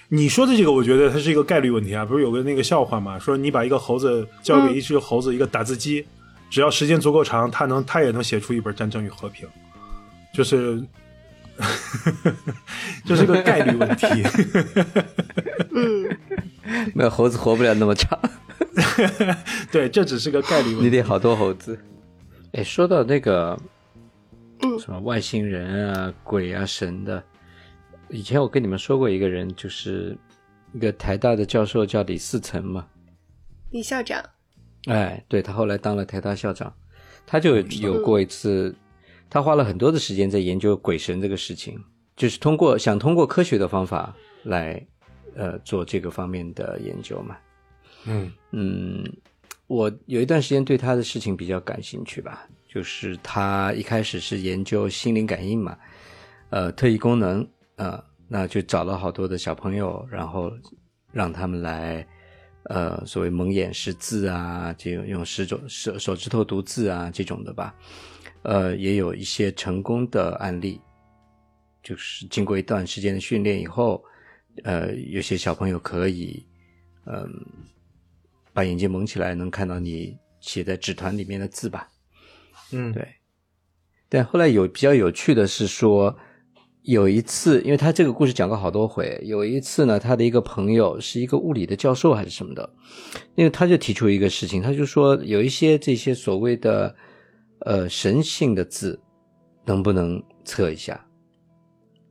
[0.08, 2.06] 你说的这个，我觉得它是一个概率问题啊。
[2.06, 6.08] 不是有个那个笑话嘛，说你把一个猴子交给一只猴子一个打字机，
[6.50, 9.46] 只要时间足够长，它能它也能写出一本《战争与和平》，
[10.34, 10.82] 就是，
[13.06, 14.08] 这是个概率问题。
[15.72, 16.18] 嗯，
[16.96, 18.18] 没有猴子活不了那么长。
[19.72, 20.86] 对，这只是个概率问题。
[20.86, 21.78] 你得好多猴子。
[22.54, 23.60] 哎，说到那个，
[24.80, 27.22] 什么外星人啊、鬼啊、神的。
[28.10, 30.18] 以前我跟你们说过一个人，就是
[30.74, 32.88] 一个台大的教授，叫李四成嘛。
[33.72, 34.24] 李校长。
[34.86, 36.74] 哎，对他后来当了台大校长，
[37.28, 38.74] 他就有过一次，
[39.30, 41.80] 他花了很多的时间在研究鬼神这个事情，
[42.16, 44.86] 就是通过想通过科学的方法来
[45.36, 47.38] 呃做这个方面的研究嘛。
[48.06, 49.04] 嗯嗯，
[49.68, 55.78] 我有一段时间对他的事情比较感兴趣吧，就是他一开始是研究心灵感应嘛，
[56.50, 57.48] 呃，特异功能。
[57.76, 60.52] 呃，那就找了好多的小朋友，然后
[61.14, 62.06] 让他们来，
[62.64, 67.74] 呃，所谓蒙眼识字啊，这种用手手手指头读字啊这种的吧。
[68.44, 70.80] 呃，也有一些成功的案例，
[71.84, 74.04] 就是经过一段时间的训练以后，
[74.64, 76.46] 呃，有些小朋友可以，
[77.06, 77.30] 嗯，
[78.54, 81.90] 把眼睛蒙起来，能看到你写在纸团里面的字吧。
[82.72, 83.08] 嗯，对。
[84.08, 86.18] 但后来有比较有趣的是说。
[86.84, 89.22] 有一次，因为他这个故事讲过好多回。
[89.24, 92.68] 有一次呢，他的一个朋友是一个物理的教授还是什么的，
[93.36, 96.96] 因为他就提出一个事情，他就说有一些这些所谓的
[97.62, 99.00] 呃神性的字，
[99.66, 101.04] 能不能测一下？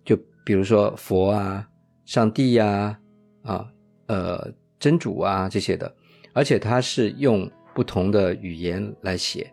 [0.05, 1.69] 就比如说佛啊、
[2.05, 2.99] 上帝呀、
[3.43, 3.69] 啊、
[4.07, 5.95] 呃真主啊这些的，
[6.33, 9.53] 而且他是用不同的语言来写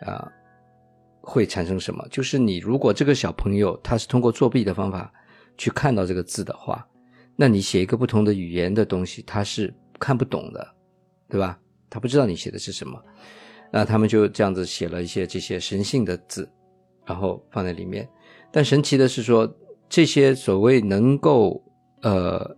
[0.00, 0.30] 啊。
[1.28, 2.06] 会产生什么？
[2.08, 5.12] 就是你如果这个小朋友他是通过作弊的方法
[5.58, 6.86] 去看到这个字的话，
[7.34, 10.64] 那你写一个不同的语言的东西，他是看不懂的，
[11.28, 11.58] 对吧？
[11.90, 13.02] 他不知道你写的是什么。
[13.76, 16.48] 那他们就这样子写了一些这些神性的字，
[17.04, 18.08] 然后放在里面。
[18.50, 19.46] 但神奇的是说，
[19.86, 21.62] 这些所谓能够
[22.00, 22.56] 呃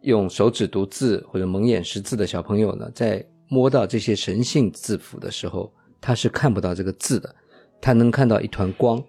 [0.00, 7.32] 用手指读字或者蒙眼识字的小朋友呢，在摸到这些神性字符的时候，他是看不到这个字的。
[7.80, 9.00] 他能看到一团光。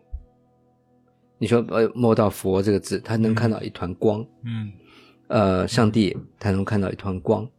[1.40, 4.24] 你说，呃，摸到佛这个字，他能看到一团光。
[4.46, 4.72] 嗯，
[5.30, 7.50] 呃，上帝他能看到一团光，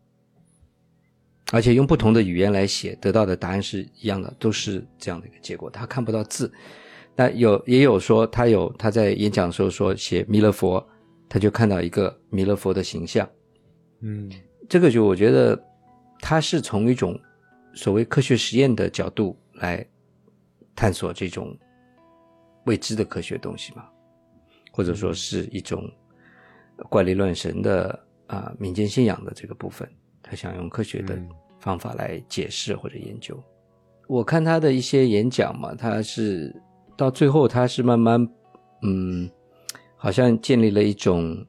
[1.51, 5.68] 而且用不同的语言来写，得到的答案是一样的，都是这样的一个结果。
[5.70, 6.53] 他看不到字，
[7.16, 10.86] 那有也有说他有他在演讲的时候说写弥勒佛，
[11.28, 13.28] 他就看到一个弥勒佛的形象。
[14.01, 14.30] 嗯，
[14.68, 15.61] 这个就我觉得
[16.20, 17.18] 他是从一种
[17.74, 19.86] 所谓科学实验的角度来。
[20.76, 21.55] 探索这种
[22.64, 23.84] 未知的科学东西嘛，
[24.72, 25.92] 或者说是一种
[26.88, 29.86] 怪力乱神的啊民间信仰的这个部分，
[30.31, 31.20] 他想用科学的
[31.59, 33.37] 方法来解释或者研究。
[34.07, 36.55] 我看他的一些演讲嘛，他是
[36.97, 38.24] 到最后他是慢慢
[38.83, 39.28] 嗯，
[39.97, 41.45] 好像建立了一种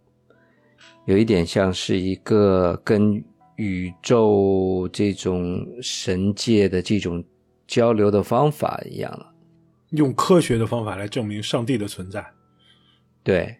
[1.05, 3.23] 有一点像是一个跟
[3.57, 7.23] 宇宙这种神界的这种
[7.67, 9.31] 交流的方法一样了。
[9.91, 12.25] 用科学的方法来证明上帝的存在。
[13.23, 13.57] 对，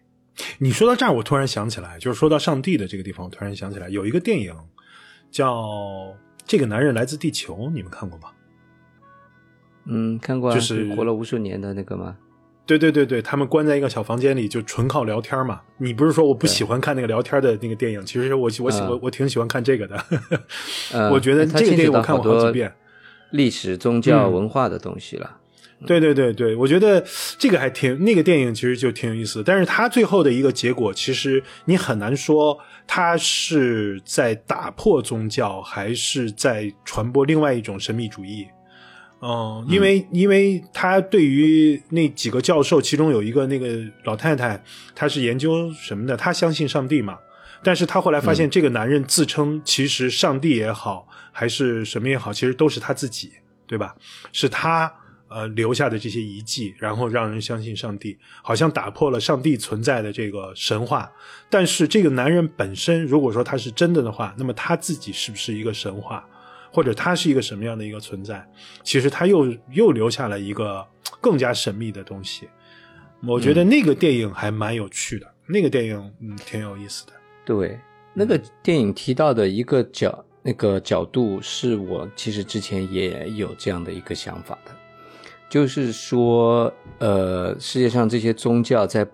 [0.58, 4.52] 你说到这儿，我突然想起来，就是说到上帝的这个地方，我突然想起来有一个电影
[5.32, 5.54] 叫
[6.46, 8.28] 《这个男人来自地球》，你们看过吗？
[9.86, 12.16] 嗯，看过啊，就是活了无数年的那个吗？
[12.64, 15.60] 对对对对，他们关在一个小房间里，就纯靠聊天嘛。
[15.78, 18.04] 你不是说我不喜欢看那个聊天的那个电影？
[18.06, 20.04] 其实我我喜我我挺喜欢看这个的。
[20.92, 22.72] 呃 我觉得这个电影我看过好几遍。
[23.32, 25.38] 历史、宗教、嗯文化的东西了。
[25.84, 27.04] 对对对对，我觉得
[27.38, 32.56] 这个还挺那个电影其实就挺有意思的，但是它最后的一个结果，其实你很难说
[32.86, 38.46] 它是在打破宗教，还是在传播另外一种神秘主义。
[39.20, 44.60] 嗯，因为因为他对于那几个教授，其中有一个那个老太太，
[44.96, 46.16] 她是研究什么的？
[46.16, 47.16] 她相信上帝嘛。
[47.62, 53.30] 但是她后来发现，这个男人自称其实上帝也好，还是什么也好，其实都是他自己，
[53.64, 53.94] 对吧？
[54.32, 54.92] 是他
[55.32, 61.10] 呃留下的这些遗迹，然后让人相信上帝，好像打破了上帝存在的这个神话。
[61.48, 66.24] 但是这个男人本身，如果说他是真的的话，那么他自己是不是一个神话，
[66.72, 68.46] 或者他是一个什么样的一个存在？
[68.82, 70.86] 其实他又又留下了一个
[71.20, 72.48] 更加神秘的东西。
[73.26, 77.12] 我觉得那个电影还蛮有趣的，那个电影嗯挺有意思的。
[77.44, 77.78] 对，
[78.14, 84.72] 那个电影提到的一个角，那个角度是我其实之前也有这样的一个想法的，
[85.52, 89.06] 就是说，呃，世界上这些宗教在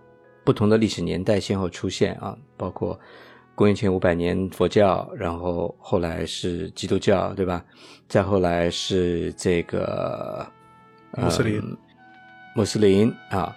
[0.45, 2.97] 不同的历史年代先后出现啊，包括
[3.57, 7.64] 公元前五百年佛教，然后后来是基督教，对吧？
[8.09, 10.47] 再后来是这个
[11.16, 11.76] 穆斯林嗯
[12.55, 13.57] 穆斯林啊，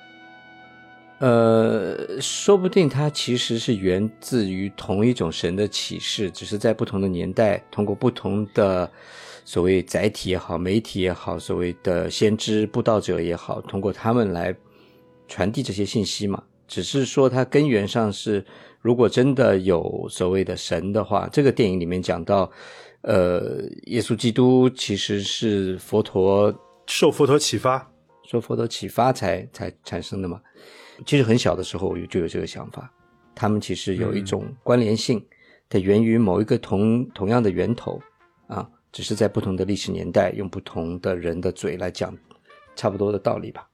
[1.19, 8.89] 呃，说不定它其实是源自于同一种神的启示，只是在不同的年代，通过不同的
[9.43, 14.55] 所谓载体也好、媒体也好、所谓的先知布道者也好，通过他们来
[15.27, 16.43] 传递这些信息嘛。
[16.67, 18.45] 只是说它根源上是，
[18.79, 22.49] 如果真的有所谓的神的话，这个电影里面讲到，
[23.01, 26.53] 呃，耶稣基督其实是佛陀
[26.87, 27.85] 受佛陀启发，
[28.23, 30.39] 受佛陀启发才才产生的嘛。
[31.05, 32.89] 其实很小的时候就有这个想法，
[33.35, 35.21] 他们其实有一种关联性，
[35.67, 37.99] 它源于某一个同同样的源头
[38.47, 42.15] 啊，只是在不同的历史年代，用不同的人的嘴来讲
[42.75, 43.67] 差不多的道理吧。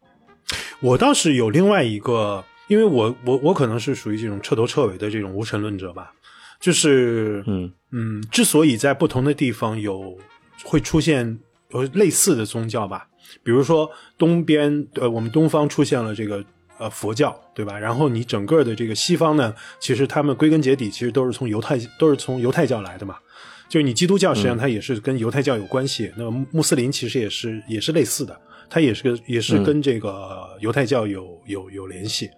[0.80, 6.14] 我倒是有另外一个，因为我我我可能是属于这种彻头彻尾的这种无神论者吧，
[6.60, 10.18] 就是嗯嗯，之所以在不同的地方有
[10.64, 11.40] 会出现
[11.70, 13.08] 有类似的宗教吧，
[13.44, 16.46] 比如说东边呃我们东方出现了这个
[16.78, 17.78] 呃佛教，对吧？
[17.78, 23.18] 然后你整个的这个西方呢，其实他们归根结底其实都是从犹太都是从犹太教来的嘛。
[23.70, 28.40] 就是你基督教实际上它也是跟犹太教有关系，那么穆斯林其实也是也是类似的，
[28.70, 32.30] 它也是个也是跟这个犹太教有有有联系。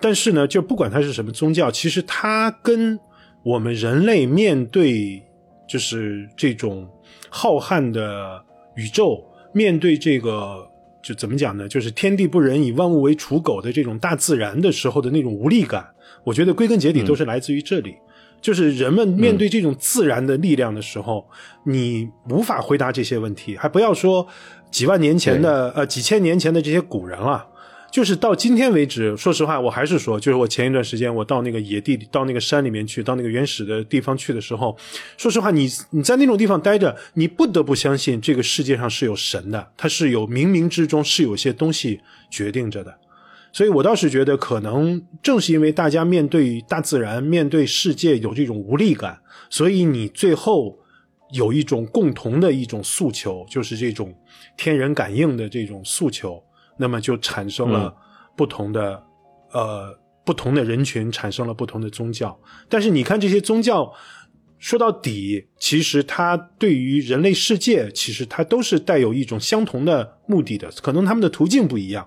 [0.00, 2.98] 但是呢，就不管它是什么宗教，其实它跟
[3.42, 5.20] 我们人类面对
[5.68, 6.88] 就是这种
[7.28, 8.40] 浩瀚的
[8.76, 10.64] 宇宙，面对这个
[11.02, 11.68] 就怎么讲呢？
[11.68, 15.84] 就是天地不仁，以万物为刍狗的这种大自然的时候的那种无力感，
[16.22, 17.96] 我觉得归根结底都是来自于这里。
[18.40, 21.28] 就是人们面对这种自然的力量的时候，
[21.64, 24.26] 你无法回答这些问题，还不要说
[24.70, 27.46] 几万年前的呃几千年前的这些古人了。
[27.90, 34.76] 就是到今天为止，说实话，我还是说，就是我前一段时间我到那个野地里，到那个山里面去，到那个原始的地方去的时候，
[35.16, 41.98] 说实话，你你在那种地方待着，你不得不相信这个世界上是有神的，它是有冥冥之中是有些东西
[42.30, 42.94] 决定着的。
[43.52, 49.18] 所以我倒是觉得，可能正是因为大家面对大自然、面对世界有这种无力感，
[49.50, 50.78] 所以你最后
[51.32, 54.14] 有一种共同的一种诉求，就是这种
[54.56, 56.42] 天人感应的这种诉求。
[56.80, 57.92] 那么就产生了
[58.36, 59.02] 不同的、
[59.52, 62.38] 呃不同的人群，产生了不同的宗教。
[62.68, 63.90] 但是你看这些宗教，
[64.58, 72.06] 说到底，其实它对于人类世界，其实它都是带有一种相同的目的的，可能他们的途径不一样，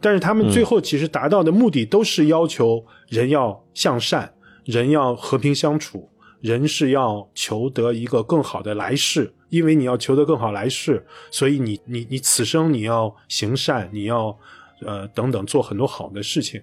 [0.00, 4.32] 但是他们最后其实达到的目的都是要求人要向善，
[4.64, 6.08] 人要和平相处。
[6.40, 14.34] 人是要求得一个更好的来世，因为你要求得更好来世，所以你你你此生你要行善，你要
[14.80, 16.58] 呃等等做很多好的事情。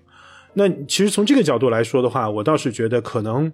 [0.53, 3.53] 那其实从这个角度来说的话，我倒是觉得可能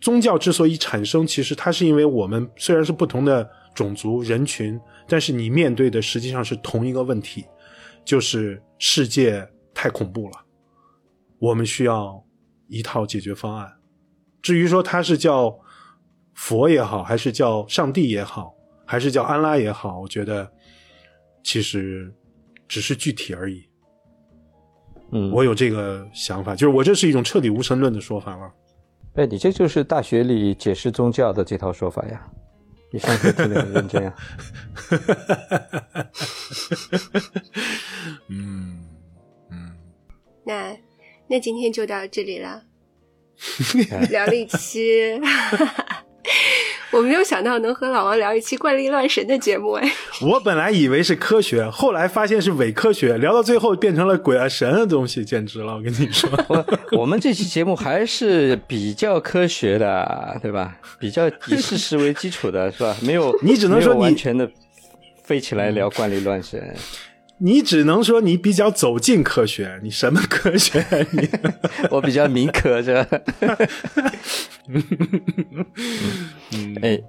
[0.00, 7.44] 宗教之所以产生，其实它是因为我们虽然是不同的种族人群，但是你面对的实际上是同一个问题，
[8.04, 10.44] 就是世界太恐怖了。
[11.38, 12.22] 我们需要
[12.68, 13.72] 一套解决方案。
[14.42, 15.58] 至于说他是叫
[16.34, 18.54] 佛也好，还是叫上帝也好，
[18.84, 20.52] 还是叫安拉也好，我觉得
[21.42, 22.14] 其实
[22.68, 23.66] 只是具体而已。
[25.12, 28.52] 嗯，我有这个想法，就是我这是一种彻底无神论的说法了。
[29.14, 32.30] 哎，你这就是大学里解释宗教的这套说法呀。
[32.94, 34.14] 你上课听得很认真啊。
[38.30, 38.84] 嗯
[39.50, 39.72] 嗯，
[40.46, 40.78] 那
[41.26, 42.62] 那今天就到这里了，
[44.10, 45.20] 聊了一期，
[46.94, 49.92] 我没有想到能和老王聊一期怪力乱神的节目哎。
[50.22, 55.74] 我本来以为是科学，后来发现是伪科学，聊到最后变成了鬼啊神的东西，简直了！
[55.74, 60.76] 我跟你说， 我我们这期节目还是比较科学的，对吧？
[61.00, 62.96] 比较以事实为基础的，是吧？
[63.02, 64.48] 没有，你只能说你完全的
[65.24, 66.74] 飞起来聊怪力乱神。
[67.38, 70.84] 你只能说你比较走进科学，你什么科学？
[71.12, 71.28] 你
[71.90, 73.20] 我比较民科是吧？
[76.52, 76.76] 嗯。
[76.82, 77.00] 哎，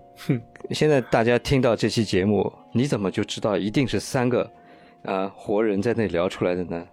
[0.71, 4.49] 现在大家听到这期节目，你怎么就知道一定是三个
[5.03, 6.84] 啊活人在那聊出来的呢？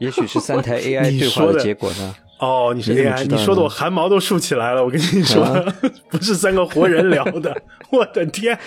[0.00, 2.14] 也许是三台 AI 对话的结果呢？
[2.40, 4.84] 哦，你是 AI，你说的我汗毛都竖起来了。
[4.84, 5.76] 我跟你说，啊
[6.10, 7.56] 不是三个活人聊的，
[7.90, 8.58] 我的天！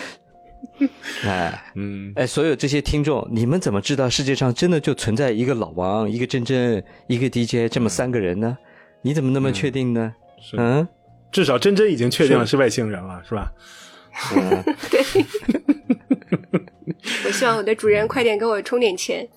[1.25, 8.57] 哎，嗯，哎，所有这些听众，你们怎么知道世界上真的就存在一个老王、一个真真、一个 DJ 这么三个人呢？
[9.01, 10.13] 你怎么那么确定呢？
[10.41, 10.87] 是嗯，
[11.31, 13.51] 至少真真已经确定了是外星人了，是吧？
[14.35, 15.01] 嗯对，
[17.25, 19.27] 我希望我的主人快点给我充点钱，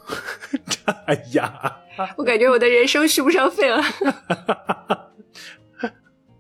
[1.07, 1.77] 哎呀，
[2.17, 3.83] 我感觉我的人生续不上费了。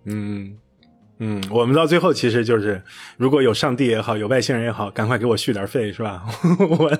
[0.06, 0.56] 嗯
[1.22, 2.82] 嗯，我们到最后其实就是，
[3.18, 6.24] 如果有上帝也好，有外星人也好，赶快给我续点费，是吧？
[6.58, 6.90] 我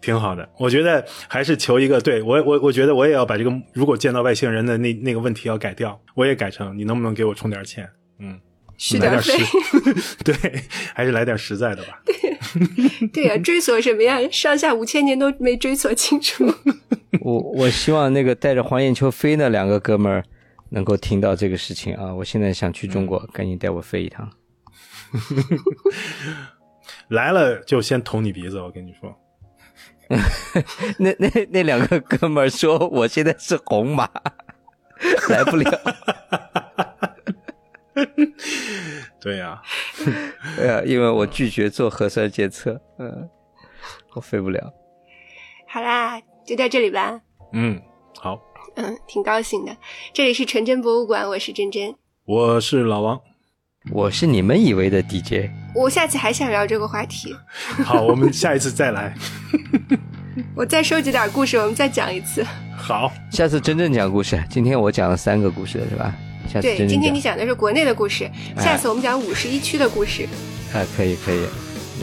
[0.00, 7.88] 挺好的，我觉得还是求一个，对我我我觉得我也要把这个，如果见到外星人的那那个问题要改掉，我也改成你能不能给我充点钱？
[8.18, 8.40] 嗯，
[8.76, 10.34] 续来点点费，实， 对，
[10.92, 12.02] 还是来点实在的吧。
[13.14, 14.18] 对呀、追索什么呀？
[14.32, 16.44] 上下五千年都没追索清楚。
[17.20, 20.24] 我我希望那个带着黄眼球飞那两个哥们儿
[20.72, 22.14] 能够听到这个事情啊！
[22.14, 24.28] 我现在想去中国，赶紧带我飞一趟。
[27.08, 29.14] 来了就先捅你鼻子，我跟你说。
[30.98, 34.08] 那那那两个哥们儿说我现在是红马，
[35.28, 35.70] 来不了。
[39.20, 39.62] 对呀、
[40.56, 43.28] 对呀，因为我拒绝做核酸检测，嗯，
[44.14, 44.72] 我飞不了。
[45.68, 47.20] 好啦，就到这里吧。
[47.52, 47.80] 嗯，
[48.18, 48.42] 好，
[48.76, 49.76] 嗯，挺高兴的。
[50.12, 51.94] 这里是纯真博物馆，我是真真。
[52.24, 53.20] 我是老王。
[53.90, 57.34] 我是你们以为的 DJ，我下次还想聊这个话题，
[57.84, 59.12] 好，我们下一次再来。
[60.54, 62.46] 我再收集点故事，我们再讲一次。
[62.78, 64.40] 好，下次真正讲故事。
[64.48, 66.14] 今天我讲了三个故事，是吧？
[66.46, 70.28] 下次对，今天你讲的是国内的故事，下次我们讲五十一区的故事。
[70.72, 71.44] 啊，可以可以。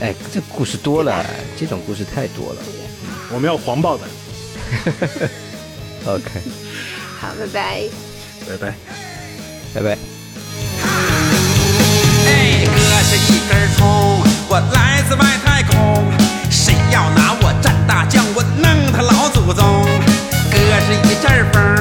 [0.02, 1.26] 哎，这故事多了，
[1.58, 2.62] 这种故事太多了。
[3.34, 4.04] 我们要黄暴的，
[6.06, 6.42] ok，
[7.20, 7.90] 好，拜拜
[8.48, 8.74] 拜拜
[9.74, 9.98] 拜拜。
[12.26, 12.72] 哎，哥
[13.04, 16.06] 是一根葱，我来自外太空。
[16.50, 19.86] 谁要拿我蘸大酱，我弄他老祖宗。
[20.50, 21.79] 哥是一阵风。